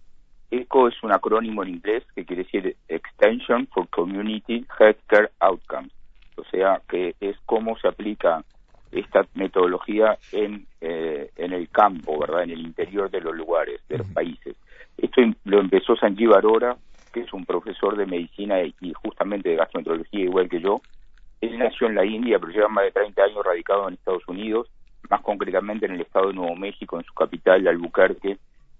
ECO 0.49 0.87
es 0.87 0.95
un 1.03 1.11
acrónimo 1.11 1.63
en 1.63 1.69
inglés 1.69 2.03
que 2.15 2.25
quiere 2.25 2.43
decir 2.43 2.75
Extension 2.87 3.67
for 3.67 3.87
Community 3.89 4.65
Healthcare 4.79 5.31
Outcomes, 5.39 5.91
o 6.37 6.43
sea, 6.45 6.81
que 6.89 7.15
es 7.19 7.37
cómo 7.45 7.77
se 7.77 7.87
aplica 7.87 8.43
esta 8.91 9.25
metodología 9.35 10.17
en, 10.31 10.65
eh, 10.81 11.29
en 11.35 11.53
el 11.53 11.69
campo, 11.69 12.17
¿verdad? 12.19 12.43
En 12.43 12.51
el 12.51 12.61
interior 12.61 13.11
de 13.11 13.21
los 13.21 13.35
lugares, 13.35 13.81
de 13.89 13.97
los 13.99 14.07
países. 14.07 14.55
Esto 14.97 15.21
em, 15.21 15.35
lo 15.43 15.59
empezó 15.59 15.95
Sanjeev 15.95 16.33
Arora, 16.33 16.77
que 17.13 17.19
es 17.19 17.33
un 17.33 17.45
profesor 17.45 17.97
de 17.97 18.05
medicina 18.05 18.61
y 18.63 18.93
justamente 18.93 19.49
de 19.49 19.55
gastroenterología 19.57 20.21
igual 20.21 20.49
que 20.49 20.61
yo, 20.61 20.81
él 21.41 21.57
nació 21.57 21.87
en 21.87 21.95
la 21.95 22.05
India, 22.05 22.39
pero 22.39 22.51
lleva 22.51 22.67
más 22.67 22.85
de 22.85 22.91
30 22.91 23.23
años 23.23 23.45
radicado 23.45 23.87
en 23.87 23.95
Estados 23.95 24.27
Unidos, 24.27 24.67
más 25.09 25.21
concretamente 25.21 25.85
en 25.85 25.93
el 25.93 26.01
estado 26.01 26.27
de 26.27 26.33
Nuevo 26.33 26.55
México, 26.55 26.97
en 26.97 27.05
su 27.05 27.13
capital, 27.13 27.67
Albuquerque, 27.67 28.37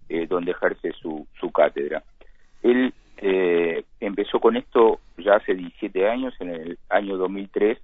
eh, 0.10 0.28
donde 0.28 0.52
ejerce 0.52 0.92
su, 0.94 1.28
su 1.40 1.52
cátedra. 1.52 2.04
Él 2.64 2.94
eh, 3.18 3.84
empezó 4.00 4.40
con 4.40 4.58
esto 4.58 5.00
ya 5.18 5.36
hace 5.36 5.54
17 5.54 6.10
años, 6.10 6.34
en 6.40 6.50
el 6.50 6.80
año 6.90 7.18
2003, 7.18 7.78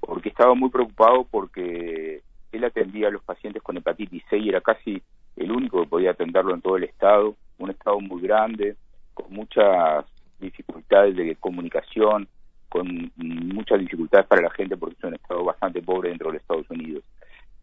porque 0.00 0.28
estaba 0.28 0.54
muy 0.54 0.70
preocupado 0.70 1.26
porque 1.30 2.22
él 2.52 2.64
atendía 2.64 3.08
a 3.08 3.10
los 3.10 3.22
pacientes 3.22 3.62
con 3.62 3.76
hepatitis 3.76 4.22
C 4.30 4.38
y 4.38 4.48
era 4.48 4.60
casi 4.60 5.02
el 5.36 5.52
único 5.52 5.82
que 5.82 5.88
podía 5.88 6.12
atenderlo 6.12 6.54
en 6.54 6.62
todo 6.62 6.76
el 6.76 6.84
estado, 6.84 7.34
un 7.58 7.70
estado 7.70 8.00
muy 8.00 8.22
grande, 8.22 8.76
con 9.14 9.32
muchas 9.32 10.04
dificultades 10.38 11.16
de 11.16 11.36
comunicación, 11.36 12.28
con 12.68 13.10
muchas 13.16 13.80
dificultades 13.80 14.26
para 14.26 14.42
la 14.42 14.50
gente 14.50 14.76
porque 14.76 14.96
es 14.98 15.04
un 15.04 15.14
estado 15.14 15.44
bastante 15.44 15.82
pobre 15.82 16.10
dentro 16.10 16.28
de 16.28 16.34
los 16.34 16.42
Estados 16.42 16.70
Unidos. 16.70 17.04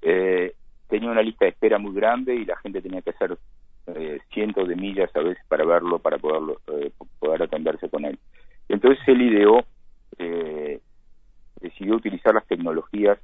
Eh, 0.02 0.54
tenía 0.88 1.10
una 1.10 1.22
lista 1.22 1.46
de 1.46 1.52
espera 1.52 1.78
muy 1.78 1.94
grande 1.94 2.36
y 2.36 2.46
la 2.46 2.58
gente 2.58 2.82
tenía 2.82 3.02
que 3.02 3.12
hacer 3.12 3.38
eh, 3.88 4.20
cientos 4.34 4.68
de 4.68 4.76
millas 4.76 5.16
a 5.16 5.20
veces 5.20 5.44
para 5.48 5.66
verlo, 5.66 6.00
para 6.00 6.18
poderlo, 6.18 6.60
eh, 6.74 6.92
poder 7.20 7.44
atenderse 7.44 7.90
con 7.90 8.06
él. 8.06 8.18
Entonces 8.68 9.04
él 9.08 9.22
ideó, 9.22 9.64
decidió 11.62 11.96
utilizar 11.96 12.34
las 12.34 12.48
tecnologías 12.48 13.18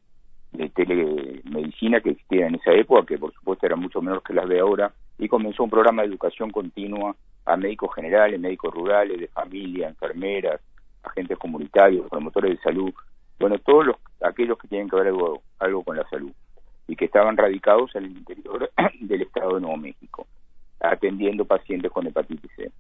de 0.52 0.70
telemedicina 0.70 2.02
que 2.02 2.12
existían 2.12 2.50
en 2.50 2.56
esa 2.56 2.74
época, 2.74 3.06
que 3.06 3.18
por 3.18 3.34
supuesto 3.34 3.66
eran 3.66 3.80
mucho 3.80 4.02
menores 4.02 4.24
que 4.24 4.34
las 4.34 4.48
de 4.48 4.60
ahora, 4.60 4.92
y 5.18 5.28
comenzó 5.28 5.64
un 5.64 5.70
programa 5.70 6.02
de 6.02 6.10
educación 6.10 6.52
continua 6.52 7.16
a 7.46 7.58
médicos 7.58 7.94
generales, 7.96 8.40
médicos 8.40 8.74
rurales, 8.74 9.20
de 9.20 9.28
familia, 9.28 9.88
enfermeras, 9.88 10.60
agentes 11.04 11.38
comunitarios, 11.38 12.10
promotores 12.10 12.58
de 12.58 12.64
salud, 12.64 12.94
bueno, 13.40 13.58
todos 13.60 13.88
los, 13.88 13.96
aquellos 14.22 14.58
que 14.58 14.68
tienen 14.68 14.90
que 14.90 14.96
ver 14.96 15.08
algo, 15.08 15.42
algo 15.60 15.84
con 15.84 15.98
la 15.98 16.08
salud 16.10 16.32
y 16.88 16.96
que 16.96 17.06
estaban 17.06 17.38
radicados 17.38 17.96
en 17.96 18.06
el 18.06 18.18
interior 18.18 18.72
del 19.00 19.22
Estado 19.24 19.56
de 19.56 19.62
Nuevo 19.62 19.78
México, 19.78 20.28
atendiendo 20.80 21.46
pacientes 21.46 21.92
con 21.92 22.06
hepatitis 22.08 22.52
C. 22.56 22.72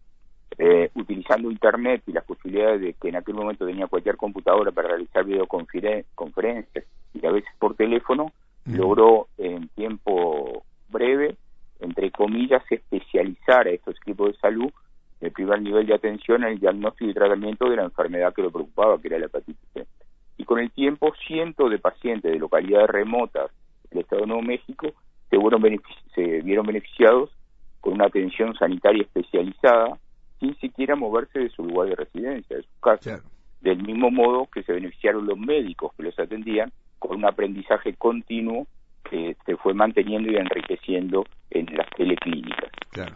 Eh, 0.57 0.91
utilizando 0.95 1.49
Internet 1.49 2.03
y 2.07 2.11
las 2.11 2.25
posibilidades 2.25 2.81
de 2.81 2.93
que 2.93 3.07
en 3.07 3.15
aquel 3.15 3.35
momento 3.35 3.65
tenía 3.65 3.87
cualquier 3.87 4.17
computadora 4.17 4.71
para 4.71 4.89
realizar 4.89 5.23
videoconferencias 5.23 6.85
y 7.13 7.25
a 7.25 7.31
veces 7.31 7.49
por 7.57 7.75
teléfono, 7.75 8.31
logró 8.65 9.27
en 9.37 9.69
tiempo 9.69 10.63
breve, 10.89 11.37
entre 11.79 12.11
comillas, 12.11 12.63
especializar 12.69 13.65
a 13.67 13.71
estos 13.71 13.95
equipos 13.97 14.33
de 14.33 14.37
salud 14.39 14.71
el 15.21 15.31
primer 15.31 15.61
nivel 15.61 15.85
de 15.85 15.93
atención 15.93 16.43
en 16.43 16.53
el 16.53 16.59
diagnóstico 16.59 17.09
y 17.09 17.13
tratamiento 17.13 17.69
de 17.69 17.77
la 17.77 17.83
enfermedad 17.83 18.33
que 18.33 18.41
lo 18.41 18.51
preocupaba, 18.51 18.99
que 18.99 19.07
era 19.07 19.19
la 19.19 19.27
hepatitis 19.27 19.69
C. 19.73 19.85
Y 20.37 20.43
con 20.43 20.59
el 20.59 20.71
tiempo, 20.71 21.13
cientos 21.27 21.69
de 21.69 21.77
pacientes 21.77 22.31
de 22.31 22.39
localidades 22.39 22.89
remotas 22.89 23.51
del 23.91 24.01
Estado 24.01 24.21
de 24.21 24.27
Nuevo 24.27 24.41
México 24.41 24.93
se, 25.29 25.37
se 26.15 26.41
vieron 26.41 26.65
beneficiados 26.65 27.29
con 27.79 27.93
una 27.93 28.05
atención 28.05 28.55
sanitaria 28.55 29.03
especializada 29.03 29.97
sin 30.39 30.55
siquiera 30.57 30.95
moverse 30.95 31.39
de 31.39 31.49
su 31.49 31.63
lugar 31.63 31.89
de 31.89 31.95
residencia, 31.95 32.57
de 32.57 32.63
su 32.63 32.79
casa. 32.79 33.21
Del 33.61 33.83
mismo 33.83 34.09
modo 34.09 34.47
que 34.51 34.63
se 34.63 34.73
beneficiaron 34.73 35.27
los 35.27 35.37
médicos 35.37 35.91
que 35.95 36.03
los 36.03 36.17
atendían 36.17 36.71
con 36.97 37.17
un 37.17 37.25
aprendizaje 37.25 37.93
continuo 37.93 38.65
que 39.07 39.35
se 39.45 39.55
fue 39.57 39.75
manteniendo 39.75 40.31
y 40.31 40.35
enriqueciendo 40.35 41.25
en 41.51 41.67
las 41.75 41.87
teleclínicas. 41.91 42.71
Claro. 42.89 43.13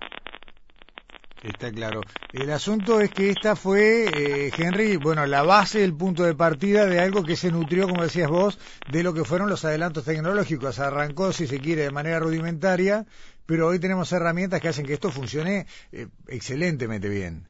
Está 1.45 1.71
claro. 1.71 2.01
El 2.33 2.49
asunto 2.49 2.99
es 2.99 3.11
que 3.11 3.29
esta 3.29 3.55
fue, 3.55 4.05
eh, 4.05 4.51
Henry, 4.57 4.97
bueno, 4.97 5.27
la 5.27 5.43
base, 5.43 5.83
el 5.83 5.95
punto 5.95 6.23
de 6.23 6.33
partida 6.33 6.87
de 6.87 6.99
algo 6.99 7.23
que 7.23 7.35
se 7.35 7.51
nutrió, 7.51 7.87
como 7.87 8.01
decías 8.01 8.29
vos, 8.29 8.57
de 8.91 9.03
lo 9.03 9.13
que 9.13 9.23
fueron 9.23 9.47
los 9.47 9.63
adelantos 9.63 10.05
tecnológicos. 10.05 10.79
Arrancó, 10.79 11.31
si 11.31 11.45
se 11.45 11.59
quiere, 11.59 11.83
de 11.83 11.91
manera 11.91 12.19
rudimentaria, 12.19 13.05
pero 13.45 13.67
hoy 13.67 13.79
tenemos 13.79 14.11
herramientas 14.11 14.59
que 14.59 14.69
hacen 14.69 14.87
que 14.87 14.93
esto 14.93 15.11
funcione 15.11 15.67
eh, 15.91 16.07
excelentemente 16.27 17.09
bien. 17.09 17.43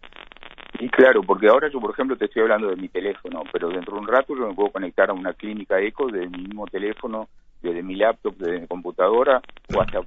Sí, 0.78 0.90
claro, 0.90 1.22
porque 1.24 1.48
ahora 1.48 1.70
yo, 1.72 1.80
por 1.80 1.92
ejemplo, 1.92 2.18
te 2.18 2.26
estoy 2.26 2.42
hablando 2.42 2.68
de 2.68 2.76
mi 2.76 2.90
teléfono, 2.90 3.44
pero 3.54 3.70
dentro 3.70 3.96
de 3.96 4.02
un 4.02 4.08
rato 4.10 4.36
yo 4.36 4.46
me 4.46 4.54
puedo 4.54 4.72
conectar 4.72 5.10
a 5.10 5.14
una 5.14 5.34
clínica 5.34 5.80
eco 5.80 6.12
de 6.12 6.28
mi 6.28 6.40
mismo 6.40 6.68
teléfono, 6.68 7.30
desde 7.62 7.82
mi 7.82 7.96
laptop, 7.96 8.36
desde 8.36 8.60
mi 8.60 8.68
computadora, 8.68 9.42
o 9.74 9.82
hasta 9.82 10.02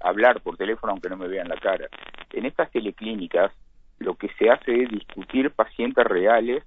hablar 0.00 0.42
por 0.42 0.58
teléfono 0.58 0.92
aunque 0.92 1.08
no 1.08 1.16
me 1.16 1.28
vean 1.28 1.48
la 1.48 1.56
cara. 1.56 1.88
En 2.32 2.46
estas 2.46 2.70
teleclínicas 2.70 3.52
lo 3.98 4.14
que 4.14 4.28
se 4.38 4.50
hace 4.50 4.82
es 4.82 4.90
discutir 4.90 5.50
pacientes 5.50 6.04
reales 6.04 6.64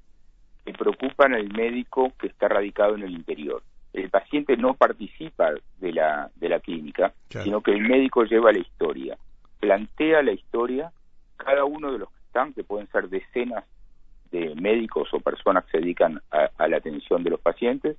que 0.63 0.73
preocupan 0.73 1.33
al 1.33 1.51
médico 1.51 2.11
que 2.19 2.27
está 2.27 2.47
radicado 2.47 2.95
en 2.95 3.03
el 3.03 3.11
interior. 3.11 3.61
El 3.93 4.09
paciente 4.09 4.57
no 4.57 4.73
participa 4.73 5.51
de 5.79 5.93
la, 5.93 6.29
de 6.35 6.49
la 6.49 6.59
clínica, 6.59 7.13
sino 7.29 7.61
que 7.61 7.71
el 7.71 7.81
médico 7.81 8.23
lleva 8.23 8.51
la 8.51 8.59
historia, 8.59 9.17
plantea 9.59 10.21
la 10.21 10.31
historia, 10.31 10.91
cada 11.37 11.65
uno 11.65 11.91
de 11.91 11.99
los 11.99 12.09
que 12.09 12.19
están, 12.27 12.53
que 12.53 12.63
pueden 12.63 12.87
ser 12.91 13.09
decenas 13.09 13.63
de 14.31 14.55
médicos 14.55 15.13
o 15.13 15.19
personas 15.19 15.65
que 15.65 15.71
se 15.71 15.77
dedican 15.79 16.21
a 16.31 16.67
la 16.67 16.77
atención 16.77 17.23
de 17.23 17.29
los 17.29 17.39
pacientes, 17.39 17.97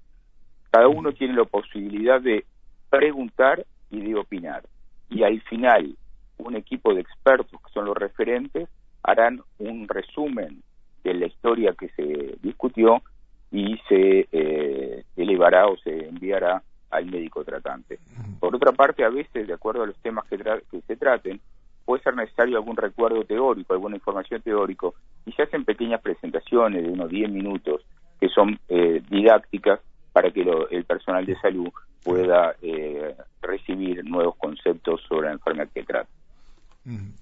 cada 0.71 0.89
uno 0.89 1.13
tiene 1.13 1.35
la 1.35 1.45
posibilidad 1.45 2.21
de 2.21 2.45
preguntar 2.91 3.65
y 3.91 4.01
de 4.01 4.15
opinar. 4.15 4.65
Y 5.09 5.23
al 5.23 5.41
final 5.43 5.97
un 6.39 6.57
equipo 6.57 6.95
de 6.95 7.01
expertos 7.01 7.61
que 7.61 7.73
son 7.73 7.87
los 7.87 7.97
referentes 7.97 8.69
harán 9.03 9.41
un 9.59 9.89
resumen 9.89 10.63
de 11.05 11.15
la 11.15 11.27
historia 11.27 11.75
que 11.79 11.89
se 11.91 12.37
discutió 12.43 13.03
y 13.51 13.79
se 13.89 14.29
eh, 14.33 15.05
elevará 15.17 15.67
o 15.67 15.77
se 15.79 16.09
enviará 16.09 16.63
al 16.91 17.07
médico 17.07 17.45
tratante. 17.45 17.99
Por 18.41 18.55
otra 18.55 18.73
parte, 18.73 19.05
a 19.05 19.09
veces, 19.09 19.47
de 19.47 19.53
acuerdo 19.53 19.83
a 19.83 19.87
los 19.87 19.97
temas 19.99 20.27
que, 20.27 20.37
que 20.39 20.81
se 20.83 20.97
traten, 20.97 21.41
puede 21.85 22.03
ser 22.03 22.17
necesario 22.17 22.57
algún 22.57 22.77
recuerdo 22.77 23.25
teórico, 23.25 23.73
alguna 23.73 23.97
información 23.97 24.43
teórico, 24.43 24.95
y 25.25 25.33
se 25.33 25.43
hacen 25.43 25.65
pequeñas 25.65 26.01
presentaciones 26.01 26.83
de 26.83 26.91
unos 26.91 27.09
10 27.09 27.31
minutos 27.31 27.83
que 28.21 28.29
son 28.29 28.59
eh, 28.69 29.03
didácticas 29.09 29.81
para 30.13 30.31
que 30.31 30.41
el 30.71 30.85
personal 30.85 31.25
de 31.27 31.39
salud 31.41 31.69
pueda 32.03 32.57
eh, 32.63 33.15
recibir 33.43 34.05
nuevos 34.05 34.37
conceptos 34.37 35.03
sobre 35.09 35.29
la 35.29 35.35
enfermedad 35.35 35.69
que 35.75 35.83
trata. 35.83 36.09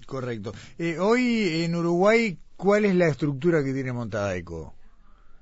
Correcto. 0.06 0.52
Eh, 0.78 0.98
hoy 0.98 1.64
en 1.64 1.74
Uruguay, 1.74 2.36
¿cuál 2.56 2.84
es 2.84 2.94
la 2.94 3.06
estructura 3.06 3.64
que 3.64 3.72
tiene 3.72 3.92
montada 3.92 4.36
ECO? 4.36 4.74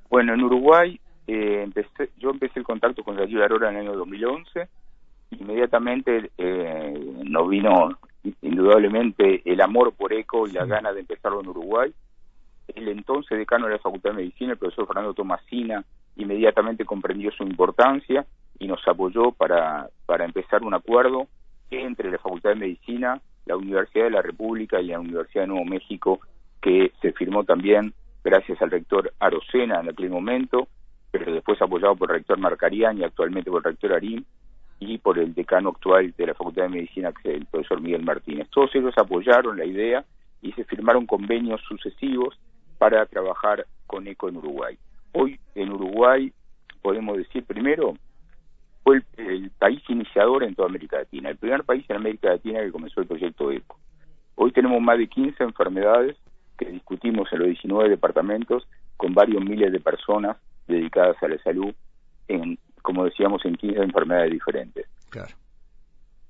Bueno, 0.08 0.34
en 0.34 0.42
Uruguay 0.42 1.00
eh, 1.26 1.62
empecé, 1.62 2.10
yo 2.18 2.30
empecé 2.30 2.58
el 2.58 2.64
contacto 2.64 3.02
con 3.02 3.16
Darío 3.16 3.42
Arora 3.42 3.70
en 3.70 3.76
el 3.76 3.88
año 3.88 3.96
2011. 3.96 4.68
Inmediatamente 5.30 6.30
eh, 6.36 7.14
nos 7.24 7.48
vino 7.48 7.98
indudablemente 8.42 9.42
el 9.44 9.60
amor 9.60 9.92
por 9.94 10.12
ECO 10.12 10.46
y 10.46 10.52
la 10.52 10.66
gana 10.66 10.92
de 10.92 11.00
empezarlo 11.00 11.40
en 11.40 11.48
Uruguay. 11.48 11.92
El 12.68 12.88
entonces 12.88 13.36
decano 13.36 13.66
de 13.66 13.72
la 13.72 13.78
Facultad 13.78 14.10
de 14.10 14.16
Medicina, 14.16 14.52
el 14.52 14.58
profesor 14.58 14.86
Fernando 14.86 15.14
Tomasina, 15.14 15.84
inmediatamente 16.16 16.84
comprendió 16.84 17.32
su 17.32 17.42
importancia 17.42 18.24
y 18.58 18.68
nos 18.68 18.86
apoyó 18.86 19.32
para, 19.32 19.88
para 20.06 20.24
empezar 20.24 20.62
un 20.62 20.74
acuerdo 20.74 21.26
entre 21.70 22.10
la 22.10 22.18
Facultad 22.18 22.50
de 22.50 22.56
Medicina, 22.56 23.20
la 23.46 23.56
Universidad 23.56 24.04
de 24.04 24.10
la 24.10 24.22
República 24.22 24.80
y 24.80 24.86
la 24.86 25.00
Universidad 25.00 25.42
de 25.42 25.48
Nuevo 25.48 25.64
México, 25.64 26.20
que 26.60 26.92
se 27.00 27.12
firmó 27.12 27.44
también 27.44 27.92
gracias 28.22 28.60
al 28.62 28.70
rector 28.70 29.12
Arocena 29.18 29.80
en 29.80 29.90
aquel 29.90 30.10
momento, 30.10 30.68
pero 31.10 31.32
después 31.32 31.60
apoyado 31.60 31.96
por 31.96 32.10
el 32.10 32.18
rector 32.18 32.38
Marcarián 32.38 32.98
y 32.98 33.04
actualmente 33.04 33.50
por 33.50 33.58
el 33.58 33.72
rector 33.72 33.92
Arim. 33.92 34.24
y 34.78 34.98
por 34.98 35.18
el 35.18 35.32
decano 35.32 35.68
actual 35.68 36.12
de 36.16 36.26
la 36.26 36.34
Facultad 36.34 36.64
de 36.64 36.68
Medicina, 36.70 37.12
que 37.12 37.30
es 37.30 37.36
el 37.36 37.46
profesor 37.46 37.80
Miguel 37.80 38.02
Martínez. 38.02 38.48
Todos 38.50 38.74
ellos 38.74 38.92
apoyaron 38.96 39.56
la 39.56 39.64
idea 39.64 40.04
y 40.40 40.50
se 40.52 40.64
firmaron 40.64 41.06
convenios 41.06 41.60
sucesivos 41.68 42.36
para 42.78 43.06
trabajar 43.06 43.64
con 43.86 44.08
ECO 44.08 44.28
en 44.28 44.38
Uruguay. 44.38 44.76
Hoy 45.12 45.38
en 45.54 45.72
Uruguay 45.72 46.32
podemos 46.82 47.16
decir 47.16 47.44
primero 47.44 47.94
fue 48.82 49.02
el, 49.16 49.50
país 49.58 49.82
iniciador 49.88 50.42
en 50.42 50.54
toda 50.54 50.68
América 50.68 50.98
Latina, 50.98 51.30
el 51.30 51.36
primer 51.36 51.64
país 51.64 51.84
en 51.88 51.96
América 51.96 52.30
Latina 52.30 52.60
que 52.60 52.72
comenzó 52.72 53.00
el 53.00 53.06
proyecto 53.06 53.50
ECO. 53.50 53.78
Hoy 54.34 54.50
tenemos 54.52 54.80
más 54.80 54.98
de 54.98 55.06
15 55.06 55.42
enfermedades 55.44 56.16
que 56.58 56.66
discutimos 56.66 57.32
en 57.32 57.38
los 57.40 57.48
19 57.48 57.90
departamentos 57.90 58.66
con 58.96 59.14
varios 59.14 59.44
miles 59.44 59.72
de 59.72 59.80
personas 59.80 60.36
dedicadas 60.66 61.16
a 61.22 61.28
la 61.28 61.38
salud 61.42 61.72
en, 62.28 62.58
como 62.82 63.04
decíamos, 63.04 63.44
en 63.44 63.54
15 63.54 63.80
enfermedades 63.82 64.32
diferentes. 64.32 64.86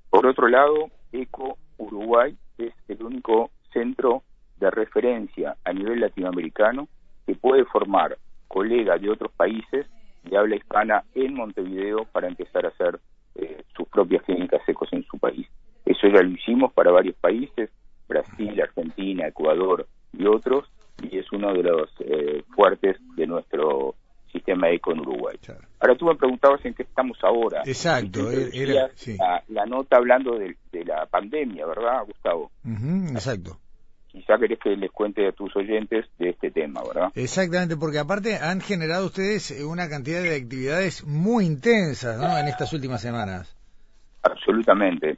Por 0.09 0.27
otro 0.27 0.47
lado, 0.47 0.89
ECO 1.11 1.57
Uruguay 1.77 2.37
es 2.57 2.73
el 2.87 3.01
único 3.03 3.49
centro 3.71 4.23
de 4.57 4.69
referencia 4.69 5.57
a 5.65 5.73
nivel 5.73 6.01
latinoamericano 6.01 6.87
que 7.25 7.35
puede 7.35 7.65
formar 7.65 8.17
colegas 8.47 9.01
de 9.01 9.09
otros 9.09 9.31
países 9.31 9.87
de 10.23 10.37
habla 10.37 10.55
hispana 10.55 11.03
en 11.15 11.33
Montevideo 11.33 12.05
para 12.11 12.27
empezar 12.27 12.65
a 12.65 12.69
hacer 12.69 12.99
eh, 13.35 13.63
sus 13.75 13.87
propias 13.87 14.23
clínicas 14.23 14.61
ecos 14.67 14.91
en 14.93 15.03
su 15.03 15.17
país. 15.17 15.47
Eso 15.85 16.07
ya 16.07 16.21
lo 16.21 16.29
hicimos 16.29 16.71
para 16.73 16.91
varios 16.91 17.15
países, 17.15 17.69
Brasil, 18.07 18.61
Argentina, 18.61 19.27
Ecuador 19.27 19.87
y 20.13 20.25
otros, 20.25 20.69
y 21.01 21.17
es 21.17 21.31
uno 21.31 21.53
de 21.53 21.63
los 21.63 21.89
eh, 21.99 22.43
fuertes 22.55 22.97
de 23.15 23.27
nuestro 23.27 23.95
sistema 24.31 24.69
eco 24.69 24.93
en 24.93 24.99
Uruguay. 25.01 25.37
Ahora 25.79 25.95
tú 25.95 26.05
me 26.05 26.15
preguntabas 26.15 26.63
en 26.65 26.73
qué 26.73 26.83
estamos 26.83 27.17
ahora. 27.23 27.61
Exacto, 27.65 28.31
era, 28.31 28.89
la, 29.49 29.65
nota 29.65 29.97
hablando 29.97 30.37
de, 30.37 30.55
la 30.85 31.05
pandemia, 31.05 31.65
¿verdad, 31.65 32.05
Gustavo? 32.05 32.51
exacto 33.11 33.59
quizá 34.13 34.37
querés 34.37 34.59
que 34.59 34.77
les 34.77 34.91
cuente 34.91 35.27
a 35.27 35.31
tus 35.31 35.53
oyentes 35.55 36.05
de 36.19 36.29
este 36.29 36.51
tema, 36.51 36.81
¿verdad? 36.87 37.11
Exactamente, 37.15 37.75
porque 37.75 37.97
aparte 37.97 38.37
han 38.37 38.61
generado 38.61 39.07
ustedes 39.07 39.51
una 39.65 39.89
cantidad 39.89 40.21
de 40.21 40.35
actividades 40.35 41.03
muy 41.03 41.45
intensas 41.45 42.17
¿no? 42.19 42.37
en 42.37 42.47
estas 42.47 42.71
últimas 42.73 43.01
semanas. 43.01 43.57
Absolutamente. 44.21 45.17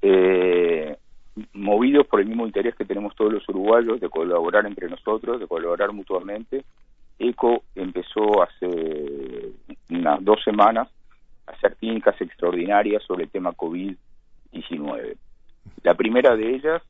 Eh, 0.00 0.96
movidos 1.52 2.06
por 2.06 2.20
el 2.20 2.28
mismo 2.28 2.46
interés 2.46 2.76
que 2.76 2.84
tenemos 2.84 3.16
todos 3.16 3.32
los 3.32 3.48
uruguayos 3.48 4.00
de 4.00 4.08
colaborar 4.08 4.64
entre 4.64 4.88
nosotros, 4.88 5.40
de 5.40 5.48
colaborar 5.48 5.92
mutuamente, 5.92 6.64
ECO 7.18 7.64
empezó 7.74 8.42
hace 8.44 9.50
unas 9.90 10.24
dos 10.24 10.42
semanas 10.44 10.88
a 11.48 11.52
hacer 11.52 11.74
clínicas 11.76 12.20
extraordinarias 12.20 13.02
sobre 13.02 13.24
el 13.24 13.30
tema 13.30 13.52
COVID-19. 13.52 15.16
La 15.82 15.94
primera 15.94 16.36
de 16.36 16.54
ellas 16.54 16.82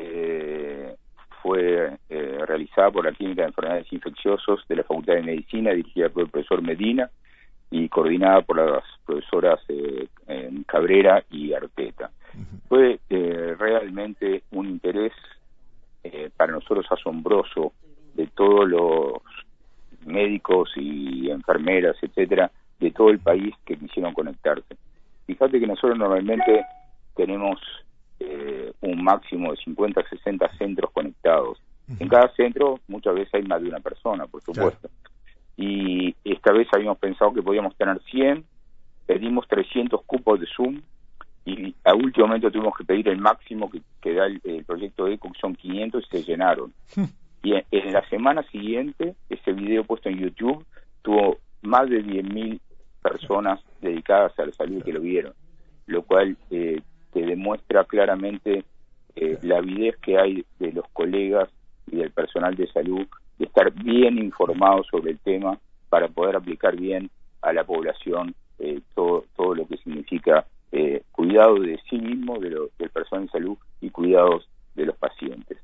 eh, 0.00 0.96
fue 1.42 1.98
eh, 2.08 2.38
realizada 2.46 2.90
por 2.90 3.04
la 3.04 3.12
Clínica 3.12 3.42
de 3.42 3.48
Enfermedades 3.48 3.92
Infecciosas 3.92 4.58
de 4.68 4.76
la 4.76 4.82
Facultad 4.82 5.14
de 5.14 5.22
Medicina, 5.22 5.70
dirigida 5.70 6.08
por 6.08 6.24
el 6.24 6.30
profesor 6.30 6.62
Medina 6.62 7.10
y 7.70 7.88
coordinada 7.88 8.42
por 8.42 8.56
las 8.56 8.84
profesoras 9.04 9.60
eh, 9.68 10.08
Cabrera 10.66 11.24
y 11.30 11.52
Arteta. 11.52 12.10
Fue 12.68 13.00
eh, 13.08 13.56
realmente 13.58 14.42
un 14.50 14.68
interés 14.68 15.12
para 16.36 16.52
nosotros 16.52 16.86
asombroso 16.90 17.72
de 18.14 18.28
todos 18.28 18.66
los 18.66 19.20
médicos 20.06 20.70
y 20.76 21.30
enfermeras, 21.30 21.96
etcétera, 22.00 22.50
de 22.80 22.90
todo 22.92 23.10
el 23.10 23.18
país 23.18 23.54
que 23.66 23.76
quisieron 23.76 24.14
conectarse. 24.14 24.76
Fíjate 25.26 25.60
que 25.60 25.66
nosotros 25.66 25.98
normalmente 25.98 26.64
tenemos 27.14 27.60
eh, 28.20 28.72
un 28.80 29.02
máximo 29.02 29.50
de 29.50 29.56
50 29.58 30.00
a 30.00 30.08
60 30.08 30.56
centros 30.56 30.90
conectados. 30.90 31.60
En 31.98 32.08
cada 32.08 32.28
centro 32.34 32.80
muchas 32.86 33.14
veces 33.14 33.32
hay 33.34 33.42
más 33.44 33.62
de 33.62 33.68
una 33.68 33.80
persona, 33.80 34.26
por 34.26 34.42
supuesto. 34.42 34.90
Y 35.56 36.14
esta 36.24 36.52
vez 36.52 36.68
habíamos 36.72 36.98
pensado 36.98 37.32
que 37.32 37.42
podíamos 37.42 37.74
tener 37.76 38.00
100, 38.10 38.44
pedimos 39.06 39.48
300 39.48 40.02
cupos 40.04 40.38
de 40.38 40.46
Zoom 40.54 40.82
y 41.44 41.74
a 41.84 41.94
último 41.94 42.26
momento 42.26 42.50
tuvimos 42.50 42.76
que 42.76 42.84
pedir 42.84 43.08
el 43.08 43.18
máximo 43.18 43.70
que, 43.70 44.14
da 44.14 44.26
el, 44.26 44.64
proyecto 44.66 45.08
ECO, 45.08 45.32
que 45.32 45.40
son 45.40 45.54
500 45.56 46.04
y 46.04 46.16
se 46.16 46.22
llenaron. 46.24 46.72
y 47.42 47.54
en, 47.54 47.92
la 47.92 48.06
semana 48.08 48.42
siguiente, 48.50 49.14
ese 49.30 49.52
video 49.52 49.84
puesto 49.84 50.10
en 50.10 50.18
YouTube 50.18 50.64
tuvo 51.02 51.38
más 51.62 51.88
de 51.88 52.04
10.000 52.04 52.60
personas 53.02 53.60
dedicadas 53.80 54.38
a 54.38 54.46
la 54.46 54.52
salud 54.52 54.82
que 54.82 54.92
lo 54.92 55.00
vieron, 55.00 55.32
lo 55.86 56.02
cual 56.02 56.36
eh, 56.50 56.82
que 57.12 57.24
demuestra 57.24 57.84
claramente 57.84 58.64
eh, 59.16 59.38
la 59.42 59.58
avidez 59.58 59.96
que 59.98 60.18
hay 60.18 60.44
de 60.58 60.72
los 60.72 60.86
colegas 60.92 61.48
y 61.90 61.96
del 61.96 62.10
personal 62.10 62.54
de 62.54 62.70
salud 62.72 63.06
de 63.38 63.46
estar 63.46 63.72
bien 63.72 64.18
informados 64.18 64.86
sobre 64.90 65.12
el 65.12 65.18
tema 65.18 65.58
para 65.88 66.08
poder 66.08 66.36
aplicar 66.36 66.76
bien 66.76 67.10
a 67.42 67.52
la 67.52 67.64
población 67.64 68.34
eh, 68.58 68.80
todo, 68.94 69.24
todo 69.36 69.54
lo 69.54 69.66
que 69.66 69.76
significa 69.78 70.46
eh, 70.72 71.02
cuidado 71.12 71.60
de 71.60 71.78
sí 71.88 71.96
mismo, 71.98 72.38
de 72.38 72.50
del 72.78 72.90
personal 72.90 73.26
de 73.26 73.32
salud 73.32 73.58
y 73.80 73.90
cuidados 73.90 74.48
de 74.74 74.86
los 74.86 74.96
pacientes. 74.96 75.58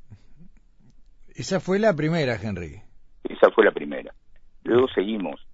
Esa 1.34 1.60
fue 1.60 1.78
la 1.78 1.94
primera, 1.94 2.36
Henry. 2.40 2.80
Esa 3.24 3.50
fue 3.50 3.64
la 3.64 3.72
primera. 3.72 4.14
Luego 4.62 4.88
seguimos. 4.88 5.46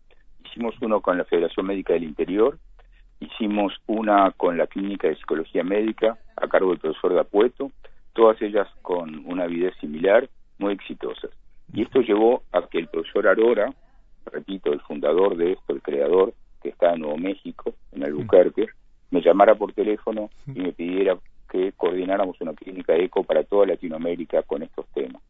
Hicimos 0.44 0.74
uno 0.83 1.00
con 1.00 1.16
la 1.18 1.24
Federación 1.24 1.66
Médica 1.66 1.94
del 1.94 2.05
Interior, 2.05 2.59
Hicimos 3.20 3.74
una 3.87 4.30
con 4.33 4.56
la 4.56 4.66
Clínica 4.66 5.09
de 5.09 5.16
Psicología 5.16 5.62
Médica 5.62 6.18
a 6.37 6.48
cargo 6.48 6.70
del 6.70 6.78
profesor 6.80 7.14
Dapueto, 7.14 7.70
todas 8.14 8.40
ellas 8.42 8.66
con 8.83 9.24
una 9.26 9.46
vida 9.46 9.70
similar, 9.80 10.28
muy 10.59 10.72
exitosas. 10.72 11.30
Y 11.72 11.83
esto 11.83 12.00
llevó 12.00 12.42
a 12.52 12.66
que 12.66 12.78
el 12.78 12.88
profesor 12.88 13.28
Arora, 13.28 13.72
repito, 14.26 14.72
el 14.72 14.80
fundador 14.80 15.37
de 15.37 15.52
esto, 15.52 15.74
el 15.74 15.83
creador, 15.83 16.35
que 16.62 16.70
está 16.70 16.94
en 16.94 17.00
Nuevo 17.00 17.18
México, 17.18 17.74
en 17.92 18.04
Albuquerque, 18.04 18.66
me 19.11 19.22
llamara 19.22 19.54
por 19.54 19.72
teléfono 19.72 20.30
y 20.46 20.61
me 20.61 20.72
pidiera 20.72 21.16
que 21.50 21.72
coordináramos 21.72 22.40
una 22.40 22.54
clínica 22.54 22.94
ECO 22.94 23.24
para 23.24 23.44
toda 23.44 23.66
Latinoamérica 23.66 24.42
con 24.42 24.62
estos 24.62 24.87
temas. 24.94 25.22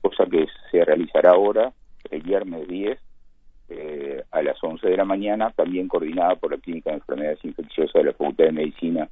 Cosa 0.00 0.26
que 0.26 0.46
se 0.70 0.84
realizará 0.84 1.30
ahora, 1.30 1.72
el 2.10 2.22
viernes 2.22 2.68
10, 2.68 2.98
eh, 3.68 4.22
a 4.30 4.42
las 4.42 4.62
11 4.62 4.86
de 4.86 4.96
la 4.96 5.04
mañana, 5.04 5.50
también 5.50 5.88
coordinada 5.88 6.36
por 6.36 6.50
la 6.50 6.58
Clínica 6.58 6.90
de 6.90 6.96
Enfermedades 6.96 7.44
Infecciosas 7.44 7.94
de 7.94 8.04
la 8.04 8.12
Facultad 8.12 8.44
de 8.44 8.52
Medicina 8.52 9.08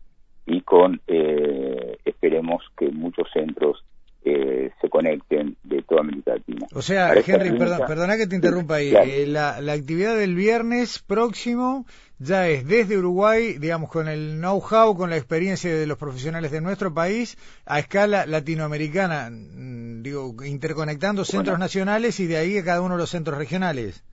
y 0.46 0.60
con, 0.62 1.00
eh, 1.06 1.98
esperemos 2.04 2.62
que 2.76 2.90
muchos 2.90 3.28
centros 3.32 3.84
eh, 4.22 4.70
se 4.80 4.88
conecten 4.90 5.56
de 5.64 5.82
toda 5.82 6.02
América 6.02 6.32
Latina. 6.34 6.66
O 6.74 6.82
sea, 6.82 7.14
Henry, 7.14 7.56
perdona 7.56 8.18
que 8.18 8.26
te 8.26 8.36
interrumpa 8.36 8.74
ahí. 8.76 8.92
la, 9.26 9.56
actividad 9.56 10.14
del 10.14 10.34
viernes 10.34 10.98
próximo 10.98 11.86
ya 12.18 12.46
es 12.48 12.66
desde 12.66 12.98
Uruguay, 12.98 13.56
digamos, 13.58 13.88
con 13.88 14.08
el 14.08 14.36
know-how, 14.38 14.94
con 14.94 15.08
la 15.08 15.16
experiencia 15.16 15.74
de 15.74 15.86
los 15.86 15.96
profesionales 15.96 16.50
de 16.50 16.60
nuestro 16.60 16.92
país, 16.92 17.38
a 17.64 17.78
escala 17.78 18.26
latinoamericana, 18.26 19.30
mm, 19.30 20.02
digo, 20.02 20.34
interconectando 20.44 21.24
centros 21.24 21.58
nacionales 21.58 22.20
y 22.20 22.26
de 22.26 22.36
ahí 22.36 22.58
a 22.58 22.64
cada 22.64 22.82
uno 22.82 22.96
de 22.96 23.00
los 23.00 23.10
centros 23.10 23.38
regionales 23.38 24.04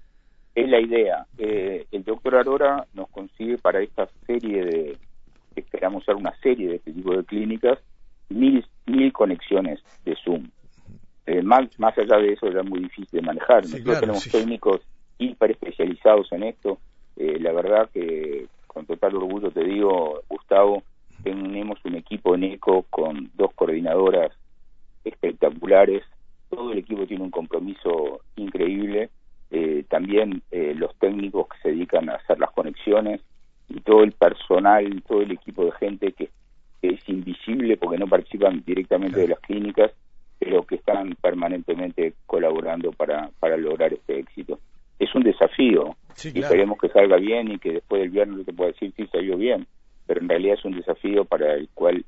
es 0.58 0.68
la 0.68 0.82
idea. 0.82 1.28
Eh, 1.38 1.86
el 1.92 2.04
doctor 2.04 2.36
Arora 2.36 2.88
nos 2.96 3.10
consigue 3.10 3.60
para 3.60 3.80
esta 3.80 4.10
serie 4.26 4.66
de, 4.66 4.98
esperamos 5.56 6.04
ser 6.04 6.16
una 6.16 6.36
serie 6.40 6.70
de 6.70 6.76
este 6.78 6.94
tipo 6.94 7.16
de 7.16 7.24
clínicas, 7.24 7.78
mil, 8.30 8.66
mil 8.88 9.14
conexiones 9.14 9.80
de 10.04 10.16
Zoom. 10.16 10.50
Eh, 11.28 11.44
más, 11.44 11.68
más 11.78 11.96
allá 12.00 12.18
de 12.18 12.34
eso, 12.34 12.48
era 12.48 12.64
muy 12.64 12.80
difícil 12.80 13.08
de 13.12 13.22
manejar. 13.22 13.66
Nosotros 13.66 14.00
tenemos 14.00 14.30
técnicos 14.32 14.82
hiper 15.20 15.52
especializados 15.52 16.32
en 16.32 16.42
esto. 16.42 16.80
Eh, 17.18 17.38
la 17.40 17.52
verdad 17.52 17.88
que 17.94 18.48
con 18.66 18.88
total 18.88 19.16
orgullo 19.16 19.52
te 19.52 19.64
digo, 19.64 20.22
Gustavo, 20.28 20.82
tenemos 21.22 21.78
un 21.86 21.96
equipo 21.96 22.34
en 22.34 22.46
ECO 22.46 22.84
con 22.90 23.30
dos 23.36 23.54
coordinadoras 23.54 24.32
espectaculares. 25.04 26.02
Todo 26.50 26.72
el 26.72 26.80
equipo 26.80 27.06
tiene 27.06 27.24
un 27.24 27.32
compromiso 27.32 28.22
increíble 28.38 29.12
eh, 29.50 29.86
también 29.90 30.42
eh, 30.52 30.74
los 30.76 30.94
técnicos 30.98 31.48
que 31.48 31.58
se 31.62 31.70
dedican 31.70 32.10
a 32.10 32.16
hacer 32.16 32.40
las 32.40 32.52
conexiones 32.52 33.22
y 33.70 33.80
todo 33.82 34.04
el 34.04 34.12
personal, 34.12 35.02
todo 35.08 35.22
el 35.22 35.32
equipo 35.32 35.66
de 35.66 35.72
gente 35.74 36.12
que, 36.14 36.30
es 36.80 37.10
invisible 37.10 37.76
porque 37.76 37.98
no 37.98 38.08
participan 38.08 38.64
directamente 38.66 39.20
de 39.20 39.30
las 39.30 39.40
clínicas, 39.40 39.92
pero 40.38 40.62
que 40.64 40.76
están 40.76 41.16
permanentemente 41.20 42.14
colaborando 42.28 42.92
para, 42.92 43.32
para 43.40 43.58
lograr 43.58 43.94
este 43.94 44.20
éxito. 44.20 44.60
Es 45.00 45.14
un 45.16 45.24
desafío. 45.24 45.96
Y 46.24 46.40
esperemos 46.40 46.78
que 46.78 46.90
salga 46.90 47.18
bien 47.18 47.52
y 47.52 47.58
que 47.58 47.74
después 47.74 48.02
del 48.02 48.12
viernes 48.12 48.46
te 48.46 48.54
pueda 48.54 48.72
decir 48.72 48.94
si 48.96 49.08
salió 49.08 49.38
bien, 49.38 49.66
pero 50.06 50.22
en 50.22 50.30
realidad 50.30 50.54
es 50.60 50.66
un 50.66 50.78
desafío 50.78 51.26
para 51.26 51.56
el 51.56 51.68
cual 51.74 52.06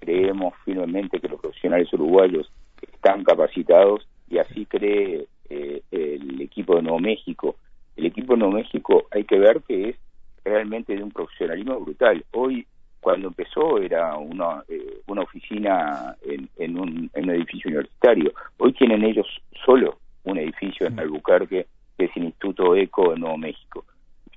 creemos 0.00 0.54
firmemente 0.64 1.20
que 1.20 1.28
los 1.28 1.40
profesionales 1.40 1.92
uruguayos 1.92 2.50
están 2.80 3.22
capacitados 3.22 4.08
y 4.28 4.38
así 4.38 4.64
cree 4.64 5.26
eh, 5.50 5.82
el 5.90 6.40
equipo 6.40 6.76
de 6.76 6.82
Nuevo 6.82 7.00
México. 7.00 7.56
El 7.96 8.06
equipo 8.06 8.32
de 8.32 8.38
Nuevo 8.38 8.54
México 8.54 9.06
hay 9.10 9.24
que 9.24 9.38
ver 9.38 9.60
que 9.66 9.90
es 9.90 9.96
realmente 10.44 10.96
de 10.96 11.02
un 11.02 11.10
profesionalismo 11.10 11.78
brutal. 11.80 12.24
Hoy, 12.32 12.66
cuando 13.00 13.28
empezó, 13.28 13.78
era 13.78 14.16
una, 14.16 14.62
eh, 14.68 15.00
una 15.06 15.22
oficina 15.22 16.16
en, 16.22 16.48
en, 16.56 16.78
un, 16.78 17.10
en 17.14 17.24
un 17.24 17.30
edificio 17.30 17.68
universitario. 17.68 18.32
Hoy 18.58 18.72
tienen 18.72 19.04
ellos 19.04 19.26
solo 19.64 19.98
un 20.24 20.38
edificio 20.38 20.86
en 20.86 20.98
Albuquerque, 20.98 21.66
que 21.98 22.04
es 22.04 22.10
el 22.16 22.24
Instituto 22.24 22.74
ECO 22.76 23.14
en 23.14 23.20
Nuevo 23.20 23.38
México. 23.38 23.84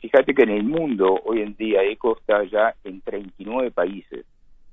Fíjate 0.02 0.34
que 0.34 0.43
en 0.43 0.49
el 0.49 0.63
mundo, 0.63 1.21
hoy 1.26 1.41
en 1.41 1.56
día, 1.56 1.84
ECO 1.84 2.17
está 2.17 2.43
ya 2.43 2.76
en 2.84 3.02
39 3.02 3.71
países, 3.71 4.26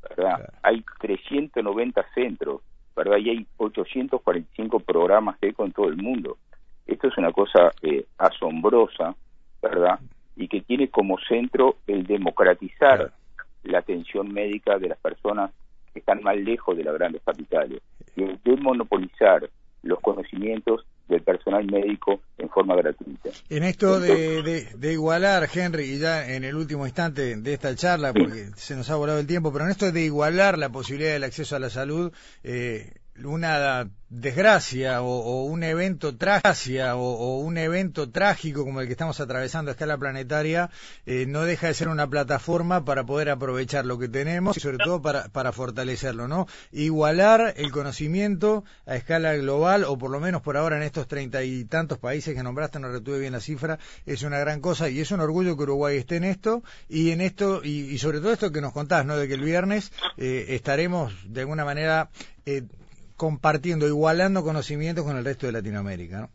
¿verdad? 0.03 0.53
Hay 0.63 0.85
390 1.01 2.05
centros, 2.15 2.63
¿verdad? 2.97 3.19
Y 3.19 3.31
hay 3.31 3.47
845 3.57 4.81
programas 4.81 5.37
ECO 5.41 5.65
en 5.65 5.73
todo 5.73 5.89
el 5.89 5.97
mundo. 5.97 6.39
Esto 6.87 7.09
es 7.09 7.17
una 7.19 7.33
cosa 7.33 7.73
eh, 7.83 8.05
asombrosa, 8.19 9.15
¿verdad? 9.63 10.01
Y 10.37 10.49
que 10.49 10.61
tiene 10.63 10.89
como 10.89 11.19
centro 11.19 11.77
el 11.87 12.07
democratizar 12.07 13.13
la 13.65 13.79
atención 13.79 14.33
médica 14.33 14.79
de 14.79 14.89
las 14.89 14.99
personas 14.99 15.51
que 15.93 16.01
están 16.01 16.23
más 16.23 16.37
lejos 16.37 16.77
de 16.77 16.85
las 16.85 16.95
grandes 16.95 17.23
capitales 17.23 17.81
y 18.17 18.23
el 18.23 18.39
monopolizar 18.61 19.49
los 19.83 20.01
conocimientos 20.01 20.87
del 21.11 21.23
personal 21.23 21.67
médico 21.67 22.23
en 22.39 22.49
forma 22.49 22.77
gratuita. 22.77 23.31
En 23.49 23.65
esto 23.65 24.01
de, 24.01 24.69
de, 24.77 24.93
igualar, 24.93 25.49
Henry, 25.53 25.85
y 25.85 25.99
ya 25.99 26.33
en 26.33 26.45
el 26.45 26.55
último 26.55 26.87
instante 26.87 27.37
de 27.37 27.53
esta 27.53 27.75
charla, 27.75 28.13
porque 28.13 28.51
se 28.55 28.77
nos 28.77 28.89
ha 28.91 28.97
volado 28.97 29.19
el 29.19 29.27
tiempo, 29.27 29.53
pero 29.53 29.65
en 29.65 29.73
esto 29.73 29.91
de 29.91 30.03
igualar 30.03 30.57
la 30.57 30.71
posibilidad 30.71 31.13
del 31.13 31.25
acceso 31.25 31.57
a 31.57 31.59
la 31.59 31.71
salud, 31.71 32.13
eh, 32.43 33.00
una 33.25 33.91
desgracia 34.11 35.03
o, 35.03 35.45
un 35.45 35.63
evento 35.63 36.17
tragia 36.17 36.97
o, 36.97 37.39
un 37.39 37.57
evento 37.59 38.11
trágico 38.11 38.65
como 38.65 38.81
el 38.81 38.89
que 38.89 38.93
estamos 38.93 39.21
atravesando 39.21 39.71
a 39.71 39.73
escala 39.73 39.97
planetaria 39.97 40.69
eh, 41.07 41.27
no 41.27 41.43
deja 41.43 41.69
de 41.69 41.75
ser 41.75 41.89
una 41.89 42.09
plataforma 42.11 42.85
para 42.85 43.05
poder 43.07 43.31
aprovechar 43.31 43.87
lo 43.87 43.99
que 43.99 44.09
tenemos 44.09 44.57
y 44.57 44.61
sobre 44.61 44.79
todo 44.79 45.01
para, 45.01 45.29
para 45.29 45.53
fortalecerlo, 45.53 46.27
¿no? 46.27 46.49
Igualar 46.73 47.55
el 47.57 47.71
conocimiento 47.71 48.65
a 48.85 48.97
escala 48.97 49.37
global 49.37 49.85
o 49.85 49.97
por 49.97 50.11
lo 50.11 50.19
menos 50.19 50.43
por 50.43 50.57
ahora 50.57 50.77
en 50.77 50.83
estos 50.83 51.07
treinta 51.07 51.45
y 51.45 51.65
tantos 51.65 51.99
países 51.99 52.35
que 52.35 52.43
nombraste, 52.43 52.81
no 52.81 52.89
retuve 52.89 53.21
bien 53.21 53.33
la 53.33 53.41
cifra, 53.41 53.79
es 54.07 54.23
una 54.23 54.41
gran 54.41 54.61
cosa 54.61 54.89
y 54.89 54.99
es 54.99 55.13
un 55.13 55.21
orgullo 55.21 55.57
que 55.57 55.63
Uruguay 55.63 55.97
esté 55.97 56.17
en 56.17 56.25
esto 56.25 56.65
y 56.89 57.13
en 57.13 57.21
esto 57.21 57.63
y, 57.63 57.97
sobre 57.99 58.19
todo 58.19 58.33
esto 58.33 58.51
que 58.51 58.61
nos 58.61 58.73
contás, 58.73 59.07
¿no? 59.07 59.17
De 59.17 59.29
que 59.29 59.35
el 59.35 59.45
viernes 59.45 59.93
eh, 60.17 60.47
estaremos 60.49 61.15
de 61.27 61.43
alguna 61.43 61.65
manera 61.65 62.11
eh, 62.45 62.65
compartiendo, 63.21 63.87
igualando 63.87 64.43
conocimientos 64.43 65.05
con 65.05 65.15
el 65.15 65.23
resto 65.27 65.45
de 65.45 65.53
Latinoamérica. 65.53 66.21
¿no? 66.21 66.29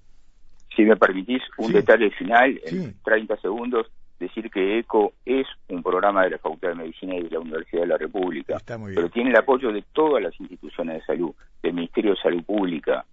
Si 0.76 0.84
me 0.84 0.96
permitís 0.96 1.42
un 1.58 1.74
detalle 1.74 2.12
final, 2.12 2.62
en 2.64 2.94
30 3.04 3.38
segundos, 3.38 3.88
decir 4.20 4.52
que 4.52 4.78
ECO 4.78 5.14
es 5.26 5.48
un 5.68 5.82
programa 5.82 6.26
de 6.26 6.30
la 6.30 6.38
Facultad 6.38 6.70
de 6.70 6.76
Medicina 6.76 7.16
y 7.16 7.24
de 7.24 7.32
la 7.32 7.40
Universidad 7.40 7.82
de 7.82 7.88
la 7.88 7.98
República, 7.98 8.62
pero 8.68 9.10
tiene 9.10 9.32
el 9.32 9.36
apoyo 9.36 9.72
de 9.72 9.84
todas 9.94 10.22
las 10.22 10.40
instituciones 10.40 11.00
de 11.00 11.06
salud, 11.08 11.34
del 11.64 11.74
Ministerio 11.74 12.12
de 12.12 12.18
Salud 12.18 12.44
Pública, 12.44 13.04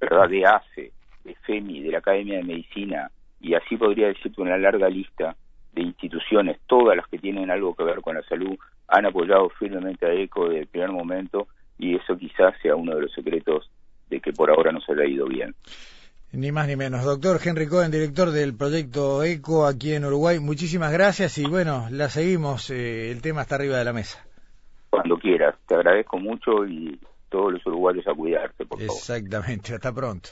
¿verdad? 0.00 0.28
de 0.28 0.46
ACE, 0.46 0.92
de 1.24 1.34
FEMI, 1.46 1.82
de 1.82 1.90
la 1.90 1.98
Academia 1.98 2.36
de 2.36 2.44
Medicina, 2.44 3.10
y 3.40 3.54
así 3.54 3.76
podría 3.76 4.06
decirte 4.06 4.40
una 4.40 4.56
larga 4.56 4.88
lista 4.88 5.34
de 5.72 5.82
instituciones, 5.82 6.60
todas 6.68 6.96
las 6.96 7.08
que 7.08 7.18
tienen 7.18 7.50
algo 7.50 7.74
que 7.74 7.82
ver 7.82 8.00
con 8.02 8.14
la 8.14 8.22
salud, 8.22 8.56
han 8.86 9.04
apoyado 9.04 9.48
firmemente 9.58 10.06
a 10.06 10.12
ECO 10.12 10.44
desde 10.44 10.60
el 10.60 10.66
primer 10.68 10.92
momento 10.92 11.48
y 11.78 11.96
eso 11.96 12.16
quizás 12.16 12.54
sea 12.62 12.76
uno 12.76 12.94
de 12.94 13.02
los 13.02 13.12
secretos 13.12 13.70
de 14.08 14.20
que 14.20 14.32
por 14.32 14.50
ahora 14.50 14.72
no 14.72 14.80
se 14.80 14.94
le 14.94 15.04
ha 15.04 15.08
ido 15.08 15.26
bien. 15.26 15.54
Ni 16.32 16.50
más 16.50 16.66
ni 16.66 16.74
menos. 16.74 17.04
Doctor 17.04 17.38
Henry 17.44 17.68
Cohen, 17.68 17.92
director 17.92 18.30
del 18.30 18.56
proyecto 18.56 19.22
ECO 19.22 19.66
aquí 19.66 19.92
en 19.92 20.04
Uruguay, 20.04 20.40
muchísimas 20.40 20.92
gracias 20.92 21.38
y 21.38 21.46
bueno, 21.46 21.86
la 21.90 22.08
seguimos, 22.08 22.70
eh, 22.70 23.12
el 23.12 23.22
tema 23.22 23.42
está 23.42 23.54
arriba 23.54 23.78
de 23.78 23.84
la 23.84 23.92
mesa. 23.92 24.24
Cuando 24.90 25.16
quieras, 25.16 25.54
te 25.66 25.74
agradezco 25.76 26.18
mucho 26.18 26.66
y 26.66 26.98
todos 27.28 27.52
los 27.52 27.66
uruguayos 27.66 28.06
a 28.08 28.14
cuidarse, 28.14 28.64
por 28.66 28.78
favor. 28.78 28.94
Exactamente, 28.96 29.74
hasta 29.74 29.92
pronto. 29.92 30.30